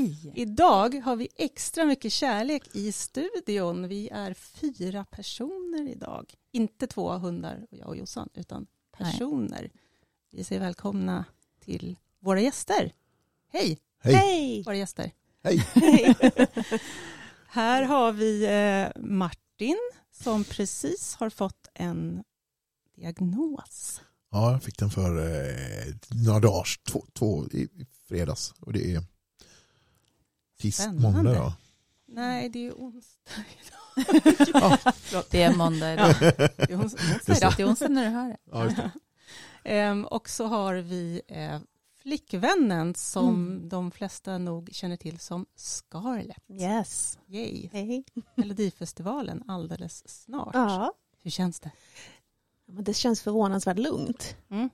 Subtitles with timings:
[0.00, 0.18] Hej!
[0.22, 0.32] Hej!
[0.34, 3.88] Idag har vi extra mycket kärlek i studion.
[3.88, 6.34] Vi är fyra personer idag.
[6.52, 8.66] Inte två hundar, jag och Jossan, utan
[8.98, 9.60] personer.
[9.60, 9.72] Nej.
[10.30, 11.24] Vi säger välkomna
[11.64, 12.92] till våra gäster.
[13.48, 13.78] Hej!
[13.98, 14.14] Hej!
[14.14, 14.62] Hej.
[14.62, 15.12] Våra gäster.
[15.42, 15.64] Hej!
[17.46, 19.78] Här har vi eh, Martin
[20.12, 22.24] som precis har fått en
[22.96, 24.02] diagnos.
[24.30, 25.94] Ja, jag fick den för eh,
[26.26, 27.68] några dagar, två, två i
[28.08, 28.54] fredags.
[28.60, 29.02] Och det är
[30.60, 31.52] tis, måndag då.
[32.06, 34.78] Nej, det är onsdag idag.
[35.12, 35.24] ja.
[35.30, 36.14] Det är måndag idag.
[36.20, 36.30] Ja.
[36.56, 37.02] Det är onsdag
[37.36, 37.54] idag.
[37.56, 38.38] Det är onsdag när du hör det.
[38.44, 38.90] Ja,
[39.70, 41.58] ehm, och så har vi eh,
[41.96, 43.68] flickvännen som mm.
[43.68, 46.50] de flesta nog känner till som Scarlett.
[46.50, 47.18] Yes.
[47.28, 47.68] Yay.
[47.72, 48.04] Hej.
[48.34, 50.54] Melodifestivalen alldeles snart.
[50.54, 50.92] Ja.
[51.22, 51.70] Hur känns det?
[52.66, 54.36] Det känns förvånansvärt lugnt.
[54.50, 54.70] Mm.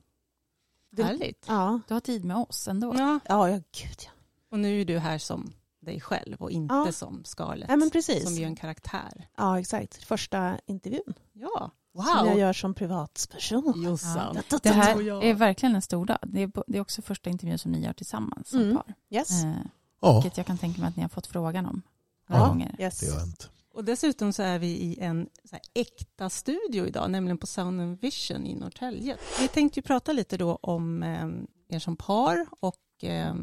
[0.96, 1.44] Härligt.
[1.48, 1.80] Ja.
[1.88, 2.94] Du har tid med oss ändå.
[2.96, 4.10] Ja, ja, ja gud ja.
[4.50, 5.52] Och nu är du här som
[5.86, 6.92] dig själv och inte ja.
[6.92, 7.68] som Scarlett.
[7.68, 8.24] Ja, men precis.
[8.24, 9.28] Som ju en karaktär.
[9.36, 10.04] Ja, exakt.
[10.04, 11.14] Första intervjun.
[11.32, 11.70] Ja.
[11.94, 12.04] Wow.
[12.04, 13.82] Som jag gör som privatperson.
[13.84, 14.38] Jossan.
[14.50, 14.58] Ja.
[14.62, 16.18] Det här är verkligen en stor dag.
[16.22, 18.76] Det är, det är också första intervjun som ni gör tillsammans som mm.
[18.76, 18.94] par.
[19.10, 19.44] Yes.
[19.44, 19.52] Eh,
[20.00, 20.20] ja.
[20.20, 21.82] Vilket jag kan tänka mig att ni har fått frågan om
[22.28, 22.48] några ja.
[22.48, 22.76] gånger.
[22.78, 23.00] Yes.
[23.00, 23.50] Det har hänt.
[23.74, 25.28] Och dessutom så är vi i en
[25.74, 29.16] äkta studio idag, nämligen på Sound and Vision i Norrtälje.
[29.40, 33.34] Vi tänkte ju prata lite då om eh, er som par och eh,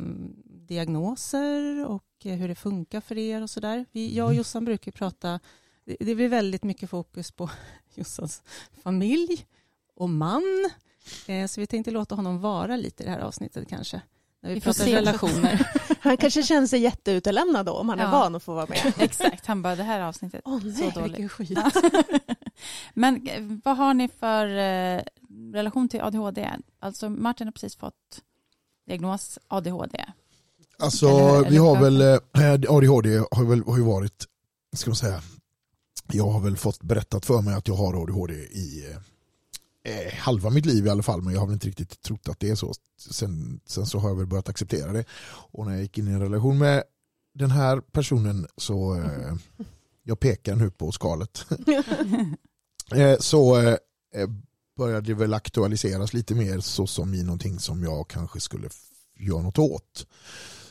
[0.68, 3.86] diagnoser och eh, hur det funkar för er och sådär.
[3.92, 4.38] Jag och mm.
[4.38, 5.40] Jossan brukar prata,
[5.86, 7.50] det, blir väldigt mycket fokus på
[7.96, 8.44] Jossans
[8.84, 9.46] familj
[9.96, 10.70] och man.
[11.28, 14.02] Eh, så vi tänkte låta honom vara lite i det här avsnittet kanske.
[14.42, 15.68] När vi, vi pratar relationer.
[16.00, 18.08] han kanske känner sig jätteutelämnad då om han ja.
[18.08, 18.94] är van att få vara med.
[18.98, 21.32] Exakt, han bara det här avsnittet oh, nej, så dåligt.
[21.32, 21.60] Skit.
[22.94, 24.48] Men eh, vad har ni för
[25.54, 26.50] relation till ADHD?
[26.80, 28.24] Alltså Martin har precis fått
[28.86, 30.06] diagnos ADHD.
[30.84, 34.26] Alltså eller, vi har väl, eh, ADHD har, väl, har ju varit,
[34.76, 35.22] ska man säga,
[36.12, 38.86] jag har väl fått berättat för mig att jag har ADHD i
[39.84, 42.40] eh, halva mitt liv i alla fall men jag har väl inte riktigt trott att
[42.40, 42.74] det är så.
[42.98, 45.06] Sen, sen så har jag väl börjat acceptera det.
[45.52, 46.84] Och när jag gick in i en relation med
[47.34, 49.36] den här personen så eh,
[50.04, 51.46] jag pekar nu på skalet.
[52.96, 53.78] eh, så eh,
[54.78, 58.70] började det väl aktualiseras lite mer så som i någonting som jag kanske skulle
[59.20, 60.08] göra något åt.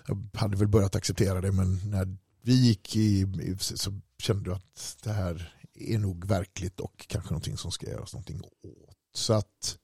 [0.07, 3.27] Jag hade väl börjat acceptera det men när vi gick i
[3.59, 8.12] så kände jag att det här är nog verkligt och kanske någonting som ska göras
[8.12, 8.97] någonting åt.
[9.15, 9.79] Så att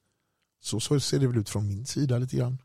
[0.60, 2.58] så, så ser det väl ut från min sida lite grann.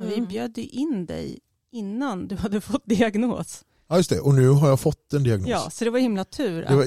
[0.00, 0.14] Mm.
[0.14, 1.38] Vi bjöd in dig
[1.72, 3.64] innan du hade fått diagnos.
[3.90, 5.48] Ja just det, och nu har jag fått en diagnos.
[5.48, 6.82] Ja, så det var himla tur det var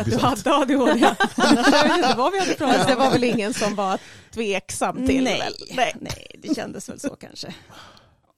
[0.00, 1.14] att, du hade ADHD.
[2.16, 4.00] vad vi hade pratat Det var väl ingen som var
[4.30, 5.42] tveksam till nej,
[5.76, 5.96] nej.
[6.00, 7.54] nej, det kändes väl så kanske.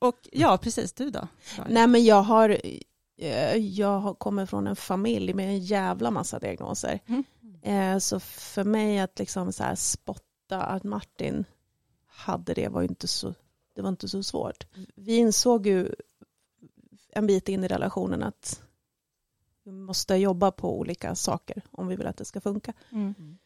[0.03, 1.29] Och ja, precis, du då?
[1.69, 2.59] Nej men jag har,
[3.17, 7.01] eh, jag kommer från en familj med en jävla massa diagnoser.
[7.07, 7.25] Mm.
[7.63, 11.45] Eh, så för mig att liksom så spotta att Martin
[12.07, 13.35] hade det var inte så,
[13.75, 14.67] det var inte så svårt.
[14.95, 15.95] Vi insåg ju
[17.13, 18.63] en bit in i relationen att
[19.65, 22.73] vi måste jobba på olika saker om vi vill att det ska funka.
[22.93, 23.39] Mm.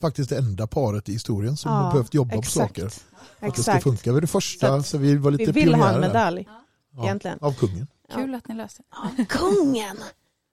[0.00, 0.06] Eh.
[0.06, 2.74] Faktiskt det enda paret i historien som ja, har behövt jobba exakt.
[2.74, 2.86] på saker.
[2.86, 2.92] Att
[3.40, 3.56] exakt.
[3.56, 4.12] det ska funka.
[4.12, 6.48] Vi är det första, så, så vi var lite Vi vill ha en medalj,
[6.96, 7.04] ja.
[7.04, 7.38] egentligen.
[7.40, 7.86] Av kungen.
[8.14, 8.82] Kul att ni löste
[9.16, 9.24] det.
[9.24, 9.96] kungen!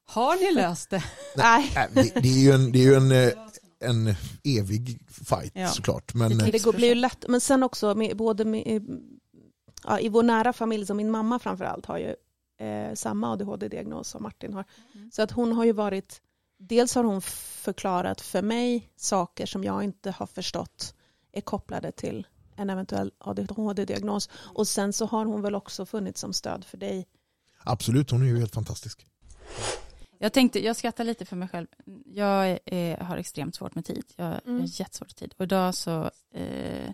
[0.10, 1.04] Har ni löst det?
[1.36, 1.72] Nej.
[1.94, 3.34] Det, det, är ju en, det är ju en, eh,
[3.80, 5.68] en evig fight ja.
[5.68, 6.14] såklart.
[6.14, 8.86] Men, det, det blir ju lätt, men sen också med, både med,
[9.84, 12.16] ja, i vår nära familj, som min mamma framförallt har ju
[12.68, 14.66] eh, samma ADHD-diagnos som Martin har.
[14.96, 15.12] Mm.
[15.12, 16.22] Så att hon har ju varit,
[16.58, 20.96] dels har hon förklarat för mig saker som jag inte har förstått
[21.32, 24.30] är kopplade till en eventuell ADHD-diagnos.
[24.34, 27.08] Och sen så har hon väl också funnits som stöd för dig.
[27.64, 29.08] Absolut, hon är ju helt fantastisk.
[30.20, 31.68] Jag tänkte, jag skrattar lite för mig själv.
[32.06, 34.04] Jag är, har extremt svårt med tid.
[34.16, 34.66] Jag har mm.
[34.66, 35.34] jättesvårt med tid.
[35.38, 36.92] Och idag så, eh,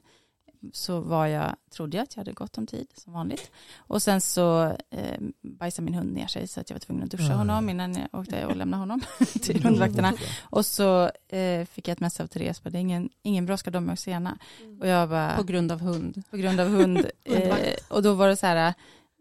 [0.72, 3.52] så var jag, trodde jag att jag hade gott om tid som vanligt.
[3.78, 7.12] Och sen så eh, bajsade min hund ner sig så att jag var tvungen att
[7.12, 7.38] duscha mm.
[7.38, 9.02] honom innan jag åkte och lämnade honom
[9.42, 9.64] till mm.
[9.64, 10.14] hundvakterna.
[10.44, 13.90] Och så eh, fick jag ett mess av Therese, det är ingen, ingen brådska, de
[13.90, 14.38] är sena.
[14.62, 14.82] Mm.
[14.82, 16.24] Och jag bara, på grund av hund.
[16.30, 16.98] På grund av hund.
[17.24, 17.56] eh,
[17.88, 18.74] och då var det så här,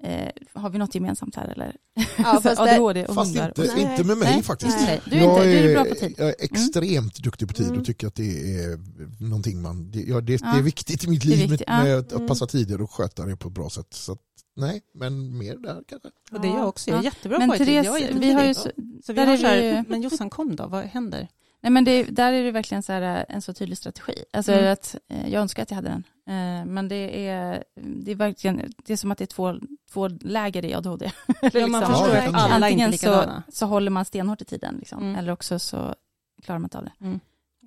[0.05, 1.77] Eh, har vi något gemensamt här eller?
[2.19, 3.49] Ja, fast ADHD och fast hundar.
[3.49, 4.77] Inte, inte med mig nej, faktiskt.
[4.81, 5.01] Nej.
[5.05, 6.15] Du, är inte, du är bra på tid.
[6.19, 6.37] Jag är mm.
[6.41, 7.23] extremt mm.
[7.23, 7.85] duktig på tid och mm.
[7.85, 8.79] tycker att det är
[9.25, 10.53] någonting man, det, ja, det, ja.
[10.53, 12.27] det är viktigt i mitt liv med, med att mm.
[12.27, 13.87] passa tider och sköta det på ett bra sätt.
[13.91, 14.19] Så att,
[14.57, 16.09] nej, men mer där kanske.
[16.33, 18.11] Och det är jag också, jag är jättebra men på Therese, tid.
[18.11, 18.71] Jag vi har ju så,
[19.05, 21.29] så vi har så här, men Jossan kom då, vad händer?
[21.63, 24.25] Nej, men det, där är det verkligen så här, en så tydlig strategi.
[24.33, 26.05] Alltså att, eh, jag önskar att jag hade den.
[26.29, 27.65] Eh, men det är,
[28.05, 29.55] det är verkligen, det är som att det är två,
[29.91, 31.13] två läger i ADHD.
[31.53, 31.95] Ja, man Liksom.
[31.95, 35.03] förstår Ja, att alla Antingen så, så håller man stenhårt i tiden, liksom.
[35.03, 35.17] Mm.
[35.17, 35.95] eller också så
[36.43, 36.93] klarar man inte av det.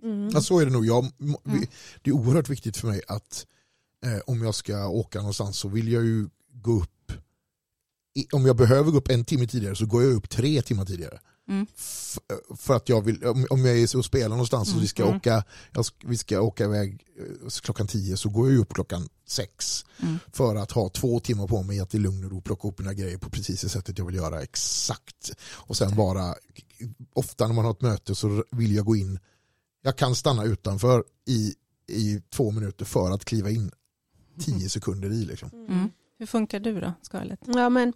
[0.03, 0.29] Mm.
[0.33, 0.85] Ja, så är det nog.
[0.85, 1.65] Jag, Mm.
[2.01, 3.45] Det är oerhört viktigt för mig att
[4.05, 7.11] eh, om jag ska åka någonstans så vill jag ju gå upp
[8.15, 10.85] i, om jag behöver gå upp en timme tidigare så går jag upp tre timmar
[10.85, 11.19] tidigare.
[11.47, 11.65] Mm.
[12.57, 15.15] För att jag vill, om jag är så och spelar någonstans och vi ska, Mm.
[15.17, 15.43] åka,
[15.73, 20.19] jag, vi ska åka iväg eh, klockan tio så går jag upp klockan sex Mm.
[20.33, 22.93] för att ha två timmar på mig att i lugn och ro plocka upp mina
[22.93, 25.31] grejer på precis det sättet jag vill göra exakt.
[25.51, 26.35] Och sen bara,
[27.13, 29.19] ofta när man har ett möte så vill jag gå in,
[29.81, 31.53] jag kan stanna utanför i,
[31.87, 33.71] i två minuter för att kliva in
[34.39, 35.25] tio sekunder i.
[35.25, 35.49] Liksom.
[35.49, 35.89] Mm.
[36.19, 37.39] Hur funkar du då, Scarlett?
[37.45, 37.93] Ja, men,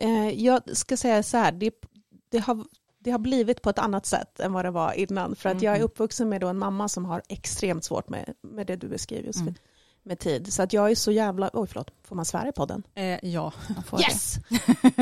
[0.00, 1.70] eh, jag ska säga så här, det,
[2.36, 2.64] det, har,
[2.98, 5.36] det har blivit på ett annat sätt än vad det var innan.
[5.36, 8.76] För att jag är uppvuxen med en mamma som har extremt svårt med, med det
[8.76, 9.58] du beskriver, Josefin, Mm.
[10.02, 10.52] med tid.
[10.52, 12.82] Så att jag är så jävla, oj förlåt, får man svära i podden?
[12.94, 13.52] Eh, ja.
[14.00, 14.34] Yes!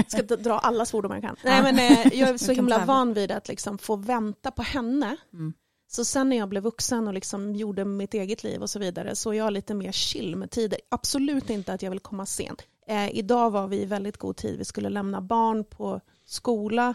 [0.09, 1.37] ska d- dra alla svordomar jag kan.
[1.45, 5.17] Nej, men, eh, jag är så himla van vid att liksom få vänta på henne.
[5.33, 5.53] Mm.
[5.89, 9.17] Så sen när jag blev vuxen och liksom gjorde mitt eget liv och så vidare
[9.17, 10.79] så är jag lite mer chill med tider.
[10.89, 12.63] Absolut inte att jag vill komma sent.
[12.89, 14.59] Eh, idag var vi i väldigt god tid.
[14.59, 16.95] Vi skulle lämna barn på skola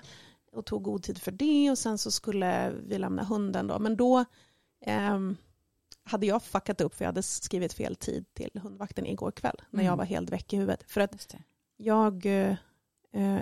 [0.51, 3.79] och tog god tid för det och sen så skulle vi lämna hunden då.
[3.79, 4.25] Men då
[4.85, 5.37] ehm,
[6.03, 9.83] hade jag fuckat upp för jag hade skrivit fel tid till hundvakten igår kväll när
[9.83, 9.97] jag Mm.
[9.97, 10.83] var helt väck i huvudet.
[10.87, 11.35] För att
[11.77, 12.55] jag eh,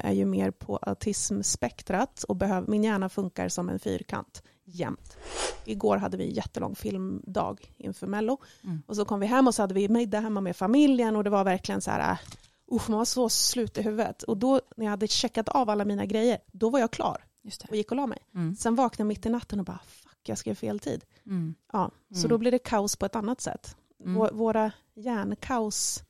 [0.05, 5.17] är ju mer på autismspektrat och behöv, min hjärna funkar som en fyrkant jämt.
[5.65, 8.83] Igår hade vi en jättelång filmdag inför Mello Mm.
[8.87, 11.29] och så kom vi hem och så hade vi middag hemma med familjen och det
[11.29, 12.17] var verkligen så här, äh,
[12.71, 14.23] usch, man var så slut i huvudet.
[14.23, 17.61] Och då när jag hade checkat av alla mina grejer, då var jag klar Just
[17.61, 17.67] det.
[17.69, 18.19] och gick och la mig.
[18.35, 18.55] Mm.
[18.55, 21.03] Sen vaknade jag mitt i natten och bara, fuck, jag skrev fel tid.
[21.25, 21.55] Mm.
[21.73, 22.29] Ja, så Mm.
[22.29, 23.75] då blir det kaos på ett annat sätt.
[24.03, 24.17] Mm.
[24.21, 26.03] Vå- Våra hjärnkaos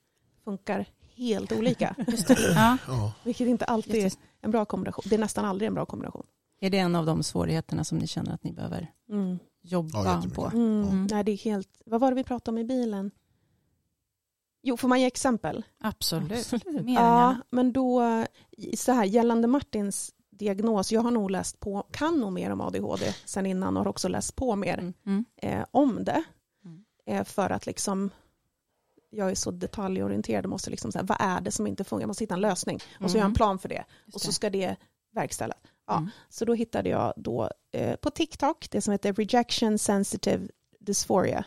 [0.44, 2.38] funkar helt olika, Just det.
[2.56, 3.14] Ja, Ja.
[3.24, 4.12] vilket inte alltid är
[4.42, 5.04] en bra kombination.
[5.10, 6.26] Det är nästan aldrig en bra kombination.
[6.60, 9.40] Är det en av de svårigheterna som ni känner att ni behöver Mm.
[9.62, 10.34] Ja, jobba jättemycket.
[10.34, 10.46] på?
[10.46, 10.82] Mm.
[10.84, 11.08] Mm.
[11.12, 11.70] Nej, det är helt...
[11.86, 13.12] Vad var det vi pratade om i bilen?
[14.68, 15.66] Jo, får man ge exempel?
[15.80, 16.32] Absolut.
[16.32, 16.86] Absolut.
[16.86, 18.26] Mer Ja, men då
[18.78, 23.14] så här gällande Martins diagnos, jag har nog läst på, kan nog mer om ADHD
[23.26, 24.94] sen innan och har också läst på mer Mm.
[25.06, 25.26] Mm.
[25.42, 26.24] eh, om det.
[26.66, 26.84] Mm.
[27.06, 28.10] Eh, för att liksom,
[29.10, 32.02] jag är så detaljorienterad och måste liksom så här, vad är det som inte funkar?
[32.02, 34.22] Jag måste hitta en lösning och så gör jag en plan för det Just och
[34.22, 34.76] så ska det
[35.12, 35.58] verkställas.
[35.88, 35.98] Ja.
[35.98, 36.10] Mm.
[36.30, 40.48] Så då hittade jag då eh, på TikTok det som heter Rejection Sensitive
[40.80, 41.46] Dysphoria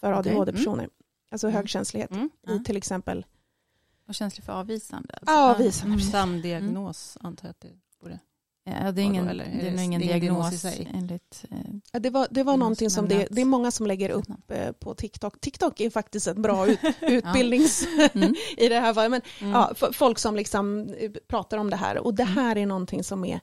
[0.00, 0.32] för Okej.
[0.32, 0.88] ADHD-personer.
[1.36, 1.56] Alltså Mm.
[1.56, 2.30] högkänslighet Mm.
[2.48, 3.26] i till exempel
[4.08, 5.14] Och känslig för avvisande.
[5.20, 5.34] Alltså.
[5.36, 5.98] Avvisande, Mm.
[5.98, 6.12] precis.
[6.12, 7.68] Samdiagnos antar jag att det
[8.02, 8.18] borde.
[8.64, 10.52] Ja, det är ingen, Eller det är det- nog ingen det är ingen diagnos diagnos,
[10.54, 10.90] i sig?
[10.94, 11.44] enligt...
[11.50, 11.56] Eh,
[11.92, 14.50] Ja, Det var, det var Någon någonting som det, det är många som lägger upp
[14.50, 15.40] eh, på TikTok.
[15.40, 18.34] TikTok är faktiskt ett bra ut, utbildnings Mm.
[18.56, 19.10] i det här fallet.
[19.10, 19.52] Men Mm.
[19.52, 21.98] ja, folk som liksom eh, pratar om det här.
[21.98, 22.34] Och det Mm.
[22.34, 23.40] här är någonting som är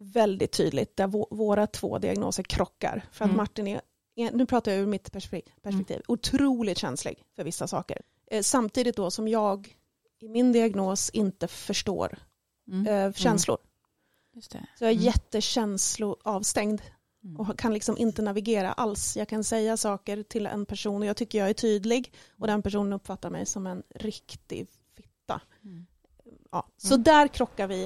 [0.00, 3.04] väldigt tydligt där vå- våra två diagnoser krockar.
[3.12, 3.36] För att Mm.
[3.36, 3.80] Martin är-
[4.16, 8.02] nu pratar jag ur mitt perspektiv, perspektiv otroligt känslig för vissa saker.
[8.30, 9.76] Eh, samtidigt då som jag
[10.20, 12.18] i min diagnos inte förstår
[12.68, 12.86] Mm.
[12.86, 13.58] eh, känslor.
[14.34, 14.66] Just det.
[14.78, 15.04] Så jag är Mm.
[15.04, 16.80] jättekänsloavstängd
[17.24, 17.36] Mm.
[17.40, 19.16] och kan liksom inte navigera alls.
[19.16, 22.62] Jag kan säga saker till en person och jag tycker jag är tydlig och den
[22.62, 25.40] personen uppfattar mig som en riktig fitta.
[25.64, 25.86] Mm.
[26.52, 26.68] Ja.
[26.76, 27.02] Så Mm.
[27.02, 27.82] där krockar vi.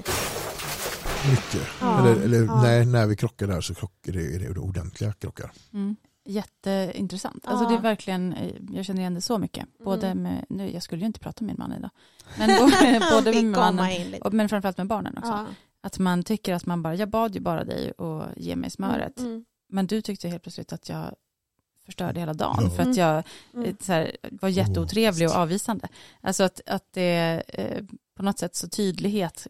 [1.31, 1.69] Mycket.
[1.81, 2.63] Ja, eller eller ja.
[2.63, 5.53] när, när vi krockar där så krockar det, är det ordentliga krockar.
[5.73, 5.97] Mm.
[6.25, 7.47] Jätteintressant.
[7.47, 9.67] Alltså det är verkligen, eh, jag känner igen det så mycket.
[9.85, 10.23] Både Mm.
[10.23, 11.91] med, nu, jag skulle ju inte prata med min man idag,
[12.39, 15.31] men både, både med mannen, och, men framförallt med barnen också.
[15.31, 15.47] Ja.
[15.83, 19.19] Att man tycker att man bara, jag bad ju bara dig att ge mig smöret.
[19.19, 19.45] Mm.
[19.69, 21.15] Men du tyckte helt plötsligt att jag
[21.87, 22.71] förstörde hela dagen Ja.
[22.71, 23.23] för att jag
[23.55, 23.67] Mm.
[23.69, 25.89] eh, så här, var jätteotrevlig och avvisande.
[26.21, 27.85] Alltså att, att det eh,
[28.17, 29.47] på något sätt så tydlighet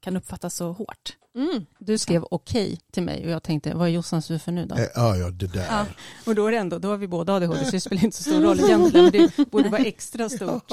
[0.00, 1.16] kan uppfattas så hårt.
[1.36, 1.66] Mm.
[1.78, 4.74] Du skrev okej till mig och jag tänkte, vad är Jossans du för nu då?
[4.74, 5.66] Eh, Ja, ja, det där.
[5.70, 5.86] Ja.
[6.26, 8.22] Och då är det ändå, då har vi båda ADHD så det spelar inte så
[8.22, 10.68] stor roll egentligen, men det borde vara extra stort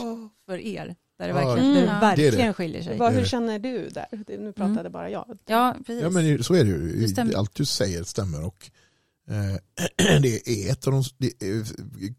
[0.45, 1.99] för er, där det verkligen, där det Mm.
[1.99, 2.53] verkligen Det är det.
[2.53, 2.97] skiljer sig.
[2.97, 3.25] Vad, hur Eh.
[3.25, 4.37] känner du där?
[4.37, 5.37] Nu pratade bara jag.
[5.45, 6.03] Ja, precis.
[6.03, 6.69] Ja, men så är det
[7.29, 7.35] ju.
[7.35, 8.43] Allt du säger stämmer.
[8.45, 8.71] Och,
[9.29, 11.63] eh, det är ett av de, det är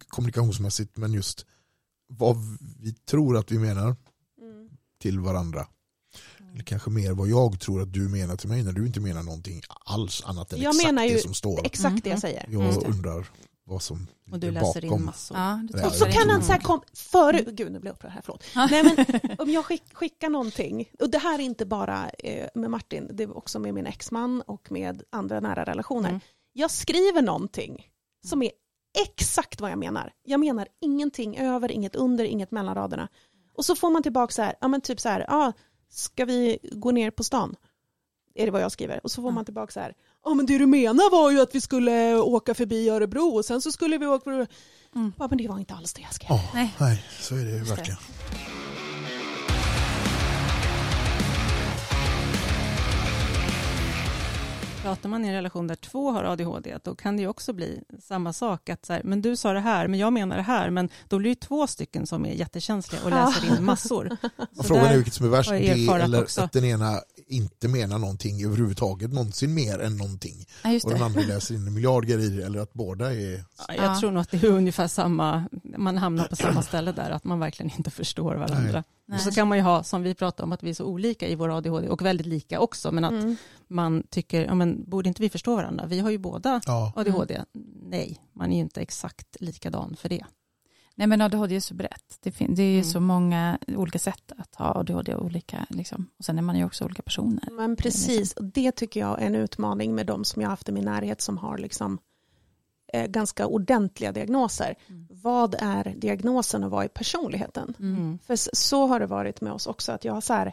[0.08, 1.46] kommunikationsmässigt, men just
[2.06, 2.36] vad
[2.80, 3.96] vi tror att vi menar
[4.40, 4.68] Mm.
[5.02, 5.66] till varandra.
[6.54, 9.22] Eller kanske mer vad jag tror att du menar till mig när du inte menar
[9.22, 11.66] någonting alls annat än Jag exakt menar ju det som står.
[11.66, 12.10] Exakt det Mm.
[12.10, 12.46] jag säger.
[12.50, 12.86] Jag det.
[12.88, 13.26] undrar
[13.66, 15.04] vad som Och du läser in bakom.
[15.04, 15.36] massor.
[15.36, 18.12] Ja, Och så det kan han så här kom, före, gud nu blir jag upprörd
[18.12, 18.44] här, förlåt.
[18.54, 22.70] Nej, men, om jag skick, skickar någonting, och det här är inte bara eh, med
[22.70, 26.08] Martin, det är också med min exman och med andra nära relationer.
[26.08, 26.20] Mm.
[26.52, 27.88] Jag skriver någonting
[28.26, 28.50] som är
[29.06, 30.12] exakt vad jag menar.
[30.24, 33.08] Jag menar ingenting över, inget under, inget mellan raderna.
[33.56, 35.52] Och så får man tillbaka så här, ja men typ så här, ja,
[35.94, 37.56] ska vi gå ner på stan?
[38.34, 39.00] Är det vad jag skriver?
[39.04, 41.54] Och så får man tillbaka så här, ja men det du menar var ju att
[41.54, 44.46] vi skulle åka förbi Örebro och sen så skulle vi åka, mm.
[45.18, 46.30] ja men det var inte alls det jag skrev.
[46.30, 46.74] Oh, nej.
[46.80, 47.98] nej, så är det ju verkligen.
[54.84, 57.82] Pratar man i en relation där två har ADHD, då kan det ju också bli
[58.02, 58.68] samma sak.
[58.68, 60.70] Att så här, men du sa det här, men jag menar det här.
[60.70, 64.16] Men då blir det två stycken som är jättekänsliga och läser in massor.
[64.64, 66.40] frågan är vilket som är värst, det eller också.
[66.40, 70.46] att den ena inte menar någonting överhuvudtaget, någonsin mer än någonting.
[70.64, 73.44] Ja, och den andra läser in en miljard grejer, eller att båda är...
[73.68, 75.44] Ja, jag tror nog att det är ungefär samma,
[75.76, 78.84] man hamnar på samma ställe där, att man verkligen inte förstår varandra.
[79.06, 79.16] Nej.
[79.16, 81.28] Och så kan man ju ha, som vi pratade om, att vi är så olika
[81.28, 83.36] i vår ADHD och väldigt lika också, men att mm.
[83.68, 85.86] man tycker, ja men borde inte vi förstå varandra?
[85.86, 86.92] Vi har ju båda ja.
[86.96, 87.34] ADHD.
[87.34, 87.46] Mm.
[87.82, 90.24] Nej, man är ju inte exakt likadan för det.
[90.96, 92.18] Nej men ADHD är så brett.
[92.20, 92.84] Det, det är mm.
[92.84, 96.10] så många olika sätt att ha ADHD och olika, liksom.
[96.18, 97.48] och sen är man ju också olika personer.
[97.50, 100.68] Men precis, och det tycker jag är en utmaning med de som jag har haft
[100.68, 101.98] i min närhet som har liksom
[102.92, 104.74] eh, ganska ordentliga diagnoser.
[104.86, 105.08] Mm.
[105.10, 107.74] Vad är diagnosen och vad är personligheten?
[107.78, 108.18] Mm.
[108.18, 110.52] För så har det varit med oss också, att jag har så här,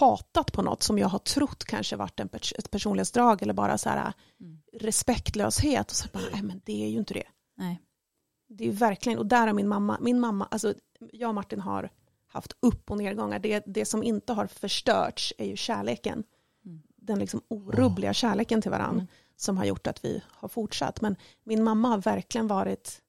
[0.00, 3.78] hatat på något som jag har trott kanske varit en pers ett personlighetsdrag eller bara
[3.78, 4.60] så här, mm.
[4.72, 7.26] respektlöshet och så bara, nej men det är ju inte det.
[7.56, 7.80] Nej.
[8.48, 10.74] Det är verkligen, och där har min mamma, min mamma, alltså
[11.12, 11.90] jag och Martin har
[12.26, 13.38] haft upp och nedgångar.
[13.38, 16.24] Det, det som inte har förstörts är ju kärleken.
[16.64, 16.82] Mm.
[16.96, 19.00] Den liksom orubbliga kärleken till varandra.
[19.00, 19.08] Mm
[19.40, 21.00] som har gjort att vi har fortsatt.
[21.00, 23.02] Men min mamma har verkligen varit,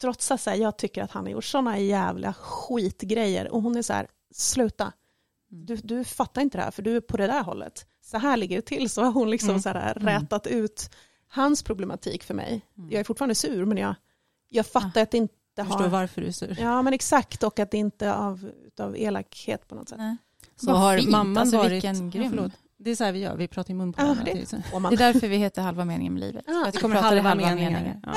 [0.00, 3.92] trots att jag tycker att han har gjort sådana jävla skitgrejer, och hon är så
[3.92, 4.92] här, sluta,
[5.52, 5.66] mm.
[5.66, 7.86] du, du fattar inte det här, för du är på det där hållet.
[8.00, 9.62] Så här ligger det till, så har hon liksom mm.
[9.62, 10.08] så här mm.
[10.08, 10.90] rätat ut
[11.28, 12.66] hans problematik för mig.
[12.78, 12.90] Mm.
[12.90, 13.94] Jag är fortfarande sur, men jag,
[14.52, 15.02] jag fattar ja.
[15.02, 15.64] att det inte har...
[15.64, 16.56] Jag förstår varför du är sur.
[16.60, 19.98] Ja, men exakt, och att det inte är av, av elakhet på något sätt.
[19.98, 20.16] Nej.
[20.56, 21.10] Så Vad har fint.
[21.10, 21.72] mamman alltså, varit...
[21.72, 22.50] Vilken grym.
[22.78, 24.32] Det är så här vi gör, vi pratar i mun på ja, det.
[24.32, 26.44] det är därför vi heter halva meningen med livet.
[26.48, 27.70] Ja, det kommer halva, halva meningar.
[27.70, 28.00] meningar.
[28.06, 28.14] Ja,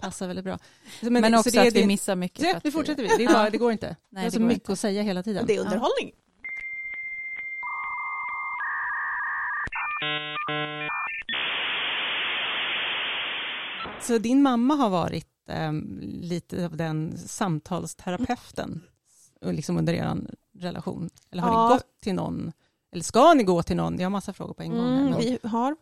[0.00, 0.58] passar väldigt bra.
[1.00, 2.40] Men, Men också att vi missar mycket.
[2.40, 3.96] Det, nu fortsätter vi, det, bara, det går inte.
[4.10, 4.72] Nej, det är så mycket inte.
[4.72, 5.46] att säga hela tiden.
[5.46, 6.12] Det är underhållning.
[14.06, 15.28] Så din mamma har varit
[15.68, 18.82] um, lite av den samtalsterapeuten
[19.40, 20.16] liksom under er
[20.58, 21.10] relation?
[21.30, 21.68] Eller har ja.
[21.68, 22.52] ni gått till någon
[22.94, 23.98] eller ska ni gå till någon?
[23.98, 24.86] Jag har massa frågor på en gång.
[24.86, 25.76] Mm, vi har.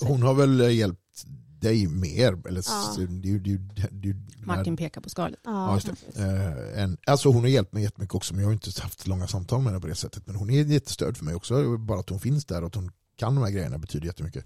[0.00, 1.24] Hon har väl eh, hjälpt
[1.60, 2.46] dig mer?
[2.48, 2.94] Eller, ja.
[3.08, 3.58] du, du,
[3.90, 5.40] du, Martin pekar på skalet.
[5.44, 6.22] Ja, just det.
[6.22, 9.26] Uh, en, alltså hon har hjälpt mig jättemycket också, men jag har inte haft långa
[9.26, 10.26] samtal med henne på det sättet.
[10.26, 11.76] Men hon är ett jättestöd för mig också.
[11.78, 14.44] Bara att hon finns där och att hon kan de här grejerna betyder jättemycket.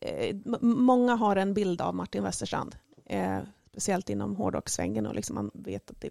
[0.00, 2.76] Eh, många har en bild av Martin Westerstrand,
[3.06, 3.38] eh,
[3.70, 6.10] speciellt inom hårdrockssvängen och liksom man vet att det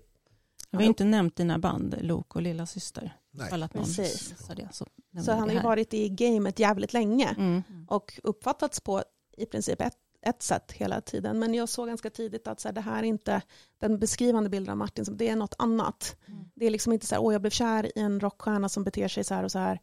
[0.72, 3.18] vi har inte nämnt dina band, Lok och Lilla Syster.
[3.32, 3.70] Nej.
[3.74, 4.34] Precis.
[4.38, 4.86] Så, det, så,
[5.26, 7.64] så han har ju varit i gamet jävligt länge mm.
[7.88, 9.04] och uppfattats på
[9.38, 11.40] i princip ett, ett sätt hela tiden.
[11.40, 13.42] Men jag såg ganska tidigt att så här, det här är inte
[13.80, 16.16] den beskrivande bilden av Martin, det är något annat.
[16.26, 16.50] Mm.
[16.56, 19.08] Det är liksom inte så här, åh jag blev kär i en rockstjärna som beter
[19.08, 19.80] sig så här och så här.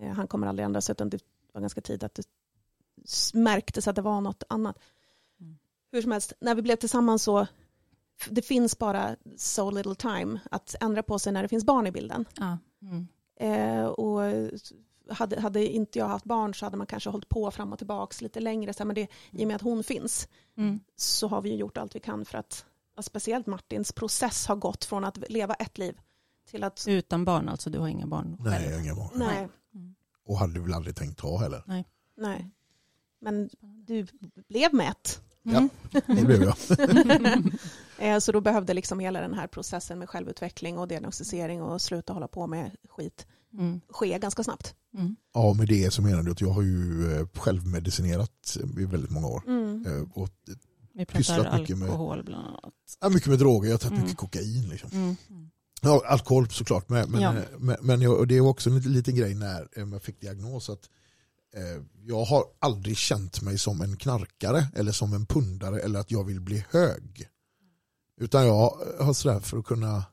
[0.00, 2.20] Eh, han kommer aldrig ändras, utan det var ganska tidigt att
[3.34, 4.78] märktes att det var något annat.
[5.40, 5.58] Mm.
[5.92, 7.46] Hur som helst, när vi blev tillsammans så
[8.30, 11.92] det finns bara so little time att ändra på sig när det finns barn i
[11.92, 12.24] bilden.
[12.36, 12.58] Ja.
[12.82, 13.08] Mm.
[13.40, 14.20] Eh, och
[15.10, 18.16] hade, hade inte jag haft barn så hade man kanske hållit på fram och tillbaka
[18.20, 18.72] lite längre.
[18.72, 20.80] Så här, men det, I och med att hon finns mm.
[20.96, 22.64] så har vi gjort allt vi kan för att,
[23.00, 26.00] speciellt Martins process har gått från att leva ett liv
[26.50, 26.84] till att...
[26.88, 28.36] Utan barn alltså, du har inga barn?
[28.40, 29.10] Nej, jag har inga barn.
[29.14, 29.48] Nej.
[29.74, 29.94] Mm.
[30.24, 31.62] Och hade du väl aldrig tänkt ha heller?
[31.66, 31.84] Nej.
[32.16, 32.50] Nej.
[33.20, 33.50] Men
[33.86, 34.06] du
[34.48, 35.20] blev med ett.
[35.44, 35.68] Mm.
[35.92, 36.56] Ja, det blev jag.
[38.00, 42.12] Eh, så då behövde liksom hela den här processen med självutveckling och diagnostisering och sluta
[42.12, 43.80] hålla på med skit mm.
[43.88, 44.74] ske ganska snabbt.
[44.94, 45.16] Mm.
[45.34, 49.26] Ja, med det så menar du att jag har ju eh, självmedicinerat i väldigt många
[49.26, 49.42] år.
[49.46, 49.86] Mm.
[49.86, 50.28] Eh, och
[50.94, 52.74] Vi pratar alkohol med, bland annat.
[53.00, 54.02] Ja, mycket med droger, jag har tagit mm.
[54.02, 54.68] mycket kokain.
[54.68, 54.90] Liksom.
[54.92, 55.16] Mm.
[55.82, 57.34] Ja, alkohol såklart, men, men, ja.
[57.58, 60.97] men, men jag, det är också en liten grej när jag fick diagnos att Eh,
[61.54, 66.10] Eh, jag har aldrig känt mig som en knarkare eller som en pundare eller att
[66.10, 67.28] jag vill bli hög.
[68.20, 70.04] Utan jag har sådär för att kunna,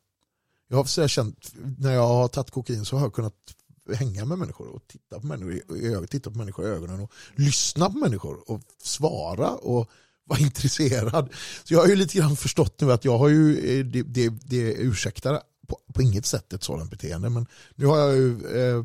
[0.67, 3.55] jag har sådär känt, när jag har tagit kokain så har jag kunnat
[3.93, 7.11] hänga med människor och titta på människor i ögonen, titta på människor i ögonen och
[7.35, 9.89] lyssna på människor och svara och
[10.25, 11.29] vara intresserad.
[11.63, 14.29] Så jag har ju lite grann förstått nu att jag har ju, eh, det, det,
[14.29, 18.83] det ursäktar på, på inget sätt ett sådant beteende men nu har jag ju eh,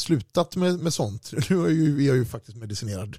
[0.00, 1.32] slutat med, med sånt.
[1.50, 3.16] Nu är ju, jag ju faktiskt medicinerad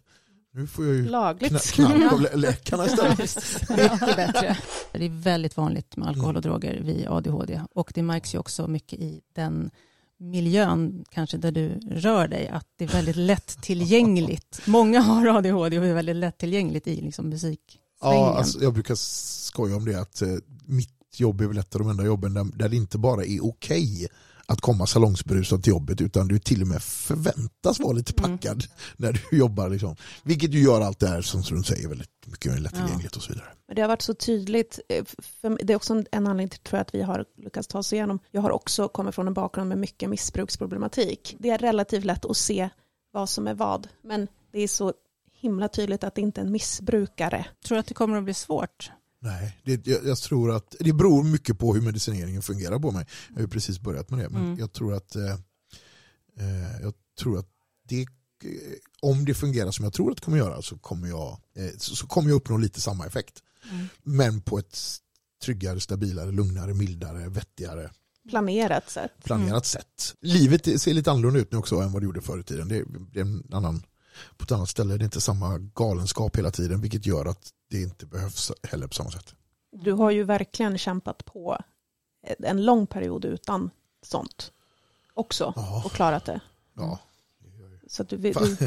[0.53, 1.71] Nu får jag ju Lagligt.
[1.71, 3.19] knark av lä- läkarna istället.
[3.69, 4.57] Mycket bättre.
[4.91, 6.59] Det är väldigt vanligt med alkohol och Mm.
[6.59, 9.71] droger vid ADHD och det märks ju också mycket i den
[10.19, 14.61] miljön kanske där du rör dig att det är väldigt lättillgängligt.
[14.67, 17.79] Många har ADHD och är väldigt lättillgängligt i liksom musik.
[18.01, 20.29] Ja, alltså, jag brukar skoja om det att eh,
[20.65, 23.45] mitt jobb är väl ett av de enda jobben där, där det inte bara är
[23.45, 24.07] okej
[24.47, 28.37] att komma salongsberusad till jobbet utan du till och med förväntas vara lite Mm.
[28.37, 28.63] packad
[28.97, 29.69] när du jobbar.
[29.69, 29.95] Liksom.
[30.23, 33.47] Vilket ju gör allt det här som du säger väldigt mycket lättillgängligt och så vidare.
[33.67, 35.05] Men det har varit så tydligt, eh,
[35.41, 37.79] för det är också en en anledning till tror jag, att vi har lyckats ta
[37.79, 38.19] oss igenom.
[38.31, 41.35] Jag har också kommit från en bakgrund med mycket missbruksproblematik.
[41.39, 42.69] Det är relativt lätt att se
[43.11, 44.93] vad som är vad, men det är så
[45.33, 47.45] himla tydligt att det inte är en missbrukare.
[47.65, 48.91] Tror du att det kommer att bli svårt?
[49.23, 53.05] Nej, det, jag, jag tror att det beror mycket på hur medicineringen fungerar på mig.
[53.29, 54.59] Jag har ju precis börjat med det, men Mm.
[54.59, 55.33] jag tror att eh,
[56.39, 57.47] eh, jag tror att
[57.87, 58.07] det, eh,
[59.01, 61.95] om det fungerar som jag tror att det kommer göra så kommer jag, eh, så,
[61.95, 63.43] så kommer jag uppnå lite samma effekt.
[63.71, 63.85] Mm.
[64.03, 64.77] Men på ett
[65.43, 67.91] tryggare, stabilare, lugnare, mildare, vettigare,
[68.29, 69.11] Planerat sätt.
[69.23, 69.63] planerat Mm.
[69.63, 70.15] sätt.
[70.21, 72.67] Livet ser lite annorlunda ut nu också än vad det gjorde förr i tiden.
[72.67, 73.83] Det är, det är en annan,
[74.37, 77.81] på ett annat ställe, det är inte samma galenskap hela tiden, vilket gör att det
[77.81, 79.33] inte behövs heller på samma sätt.
[79.71, 81.57] Du har ju verkligen kämpat på
[82.39, 83.69] en lång period utan
[84.01, 84.51] sånt
[85.13, 85.81] också Ja.
[85.85, 86.39] och klarat det.
[86.73, 86.99] Ja.
[87.87, 88.33] Så du, du,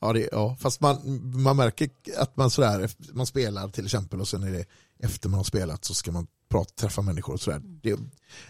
[0.00, 1.00] ja, det, ja, fast man,
[1.42, 4.64] man märker att man sådär, man spelar till exempel och sen är det
[4.98, 7.60] efter man har spelat så ska man prata, träffa människor och sådär.
[7.64, 7.98] Det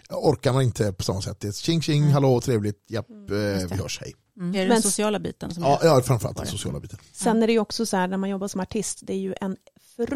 [0.09, 1.39] orkar man inte på samma sätt.
[1.39, 2.13] Det är tjing tjing, Mm.
[2.13, 3.23] hallå, trevligt, japp, Mm,
[3.61, 4.13] eh, vi hörs, hej.
[4.37, 6.99] Är det Men- den sociala biten som Ja, ja framförallt den sociala biten.
[7.11, 9.35] Sen är det ju också så här när man jobbar som artist, det är ju
[9.41, 9.57] en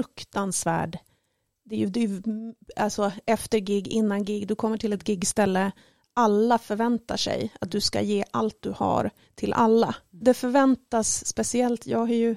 [0.04, 0.98] fruktansvärd,
[1.66, 2.22] det är ju, det är ju
[2.76, 5.72] alltså efter gig, innan gig, du kommer till ett gigställe,
[6.14, 9.96] alla förväntar sig att du ska ge allt du har till alla.
[10.10, 12.36] Det förväntas speciellt, jag har ju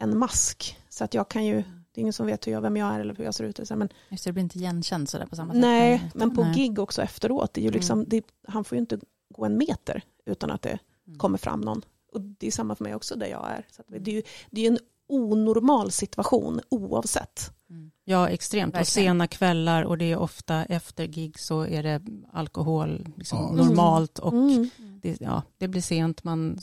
[0.00, 1.56] en mask, så att jag kan ju,
[1.92, 3.70] det är ingen som vet hur jag, vem jag är eller hur jag ser ut.
[3.70, 5.60] Men, Just det, det blir inte igenkänd sådär på samma sätt.
[5.62, 6.54] nej, men på Nej.
[6.54, 8.08] gig också efteråt, det är ju liksom, Mm.
[8.08, 8.98] det, han får ju inte
[9.34, 10.80] gå en meter utan att det Mm.
[11.18, 11.82] Kommer fram någon.
[12.12, 13.66] Och det är samma för mig också där jag är.
[13.70, 17.52] Så att det är ju det är en onormal situation oavsett.
[17.70, 17.90] Mm.
[18.04, 18.74] Ja, extremt.
[18.74, 19.06] Och Verkligen.
[19.06, 23.64] sena kvällar och det är ofta efter gig så är det alkohol liksom, Ja.
[23.64, 24.70] normalt och Mm.
[25.02, 26.24] det, ja, det blir sent.
[26.24, 26.58] Man,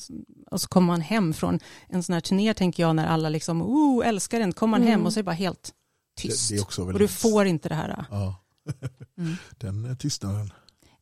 [0.51, 3.62] och så kommer man hem från en sån här turné tänker jag när alla liksom,
[3.62, 4.53] oh, älskar den.
[4.53, 5.05] Kommer man hem Mm.
[5.05, 5.73] och så är det bara helt
[6.15, 6.49] Det, tyst.
[6.49, 8.05] det är också och du får inte det här.
[8.12, 8.36] Ja,
[9.17, 9.33] Mm.
[9.57, 10.53] den tystnaden.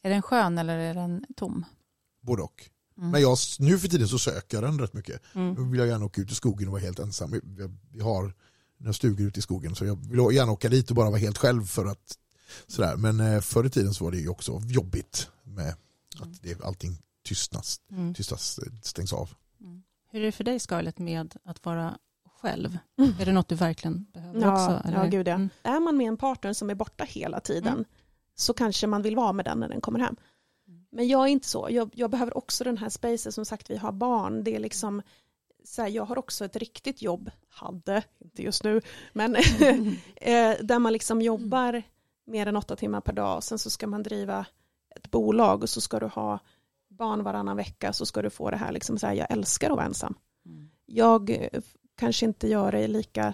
[0.04, 1.66] Är den skön eller är den tom?
[2.22, 2.70] Både och.
[2.98, 3.10] Mm.
[3.12, 5.22] Men jag, nu för tiden så söker jag den rätt mycket.
[5.34, 5.72] Nu Mm.
[5.72, 7.32] vill jag gärna åka ut i skogen och vara helt ensam.
[7.32, 8.34] Vi- Vi har
[8.78, 11.38] några stugor ute i skogen så jag vill gärna åka dit och bara vara helt
[11.38, 12.18] själv för att
[12.68, 12.96] sådär.
[12.98, 15.76] Men eh, förr i tiden så var det ju också jobbigt med
[16.20, 18.14] att det, allting tystnas, Mm.
[18.14, 19.30] tystas, stängs av.
[19.62, 19.84] Mm.
[20.12, 21.98] Hur är det för dig Scarlett med att vara
[22.42, 22.78] själv?
[22.98, 23.14] Mm.
[23.20, 24.90] Är det något du verkligen behöver Ja, också?
[24.92, 25.34] ja, gud, ja.
[25.34, 25.50] Mm.
[25.64, 27.86] Är man med en partner som är borta hela tiden Mm.
[28.36, 30.16] så kanske man vill vara med den när den kommer hem.
[30.96, 31.68] Men jag är inte så.
[31.72, 33.32] Jag, jag behöver också den här spacen.
[33.32, 34.44] Som sagt, vi har barn.
[34.44, 35.02] Det är liksom,
[35.64, 38.82] så här, jag har också ett riktigt jobb, hade, inte just nu,
[39.14, 39.36] men
[40.16, 41.84] eh, där man liksom jobbar
[42.26, 43.44] mer än åtta timmar per dag.
[43.44, 44.46] Sen så ska man driva
[44.96, 46.40] ett bolag och så ska du ha
[46.88, 49.76] barn varannan vecka så ska du få det här, liksom så här jag älskar att
[49.76, 50.16] vara ensam.
[50.46, 50.70] Mm.
[50.86, 51.62] Jag eh,
[51.96, 53.34] kanske inte gör det lika,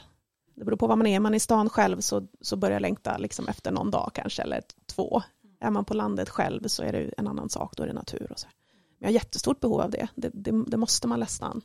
[0.55, 2.81] det beror på vad man är, är man i stan själv så, så börjar jag
[2.81, 5.21] längta liksom efter någon dag kanske, eller två.
[5.63, 8.31] Är man på landet själv så är det en annan sak, då är det natur
[8.31, 8.47] och så.
[8.47, 11.61] Men jag har jättestort behov av det, det, det, det måste man nästan.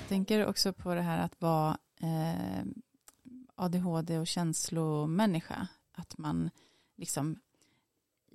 [0.00, 2.64] Jag tänker också på det här att vara eh,
[3.54, 5.68] ADHD och känslomänniska.
[5.92, 6.50] Att man
[6.96, 7.36] liksom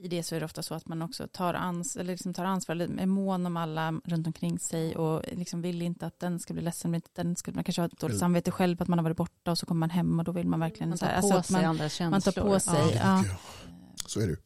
[0.01, 2.45] i det så är det ofta så att man också tar, ans eller liksom tar
[2.45, 6.39] ansvar, eller är mån om alla runt omkring sig och liksom vill inte att den
[6.39, 8.19] ska bli ledsen, inte den ska, man kanske har ett dåligt Själv.
[8.19, 10.31] samvete själv på att man har varit borta och så kommer man hem och då
[10.31, 12.11] vill man verkligen Man tar här, på alltså att sig man, andras känslor.
[12.11, 12.95] man tar på sig.
[12.95, 13.23] Ja.
[13.27, 13.35] Ja.
[14.05, 14.37] Så är det ju.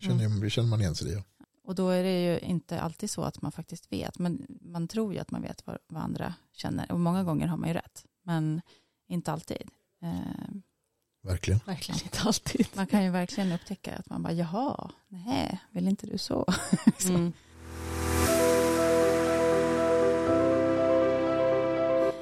[0.00, 1.16] Känner, känner man igen sig i det.
[1.16, 1.24] ja.
[1.64, 5.12] Och då är det ju inte alltid så att man faktiskt vet, men man tror
[5.14, 8.04] ju att man vet vad, vad andra känner och många gånger har man ju rätt,
[8.24, 8.60] men
[9.08, 9.62] inte alltid.
[10.02, 10.54] Eh,
[11.22, 11.60] Verkligen.
[11.66, 12.66] Verkligen inte alltid.
[12.74, 16.46] man kan ju verkligen upptäcka att man bara, jaha, nej, vill inte du så?
[17.08, 17.32] Mm.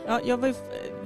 [0.07, 0.55] Ja, jag var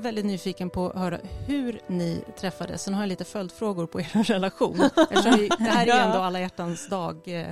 [0.01, 2.83] väldigt nyfiken på att höra hur ni träffades.
[2.83, 4.81] Sen har jag lite följdfrågor på er relation.
[5.11, 7.17] Eftersom vi, det här är ju ändå alla hjärtans dag.
[7.29, 7.47] eh,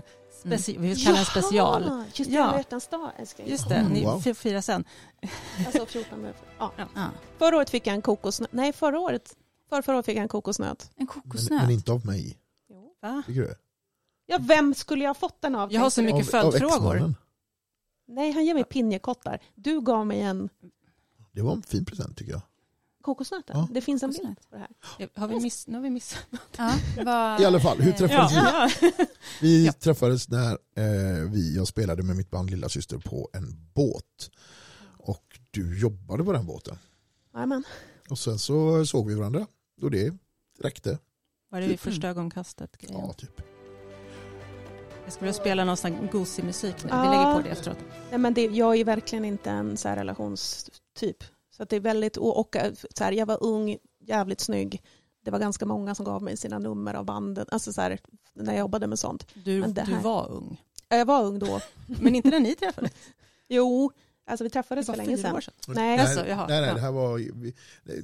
[0.44, 2.04] Speci- Vi kallar den special.
[2.14, 2.44] Just det, Ja.
[2.44, 3.50] alla hjärtans dag älskar jag.
[3.50, 4.20] Just det, Mm, ni wow.
[4.34, 4.84] firar sen.
[5.66, 6.72] Alltså 14 med, ja.
[6.76, 7.06] Ja.
[7.38, 9.36] Förra året fick jag en kokosnöt, nej förra året,
[9.70, 10.82] för förra året fick jag en kokosnöt.
[10.82, 11.62] En Men, kokosnöt.
[11.62, 12.38] men inte av mig.
[12.68, 12.92] Jo.
[13.02, 13.22] Va?
[13.26, 13.54] Tycker du?
[14.26, 15.72] Ja, vem skulle jag ha fått den av?
[15.72, 17.14] Jag har så mycket följdfrågor.
[18.08, 19.42] Nej, han ger mig pinjekottar.
[19.54, 20.48] Du gav mig en
[21.32, 22.40] Det var en fin present tycker jag.
[23.02, 23.54] kokosnötter.
[23.54, 23.68] Ja.
[23.72, 25.08] Det finns en bild på det här.
[25.14, 26.26] Har vi miss, nu har vi missat.
[26.56, 26.72] Ja,
[27.04, 28.70] vad- I alla fall, hur träffades Ja.
[28.80, 28.92] vi?
[29.40, 29.72] Vi Ja.
[29.72, 34.30] träffades när eh, vi, jag spelade med mitt band Lilla Syster på en båt.
[34.98, 36.78] Och du jobbade på den båten.
[37.34, 37.64] Jajamän.
[38.10, 39.46] Och sen så såg vi varandra
[39.82, 40.14] och det
[40.58, 40.98] räckte.
[41.50, 42.78] Var det vid första ögonkastet?
[42.78, 43.00] grejen?
[43.06, 43.40] Ja, typ.
[45.04, 46.90] Jag skulle vilja spela någon sån gosig musik nu.
[46.90, 47.10] Vi Ja.
[47.10, 47.78] lägger på det efteråt.
[48.10, 51.24] Nej, men det, jag är verkligen inte en så här relationstyp.
[51.50, 52.56] Så att det är väldigt, och, och
[52.94, 54.82] så här, jag var ung, jävligt snygg.
[55.24, 57.98] Det var ganska många som gav mig sina nummer av bandet, alltså så här,
[58.34, 59.26] när jag jobbade med sånt.
[59.44, 60.62] Du, Men det du var ung.
[60.88, 61.60] Jag var ung då.
[61.86, 62.92] Men inte när ni träffades.
[63.52, 63.90] Jo,
[64.30, 65.36] alltså vi träffades för länge sedan.
[65.36, 65.54] år sedan.
[65.68, 66.74] Nej, nej, Alltså, jaha, nej, nej, ja.
[66.74, 67.18] det här var,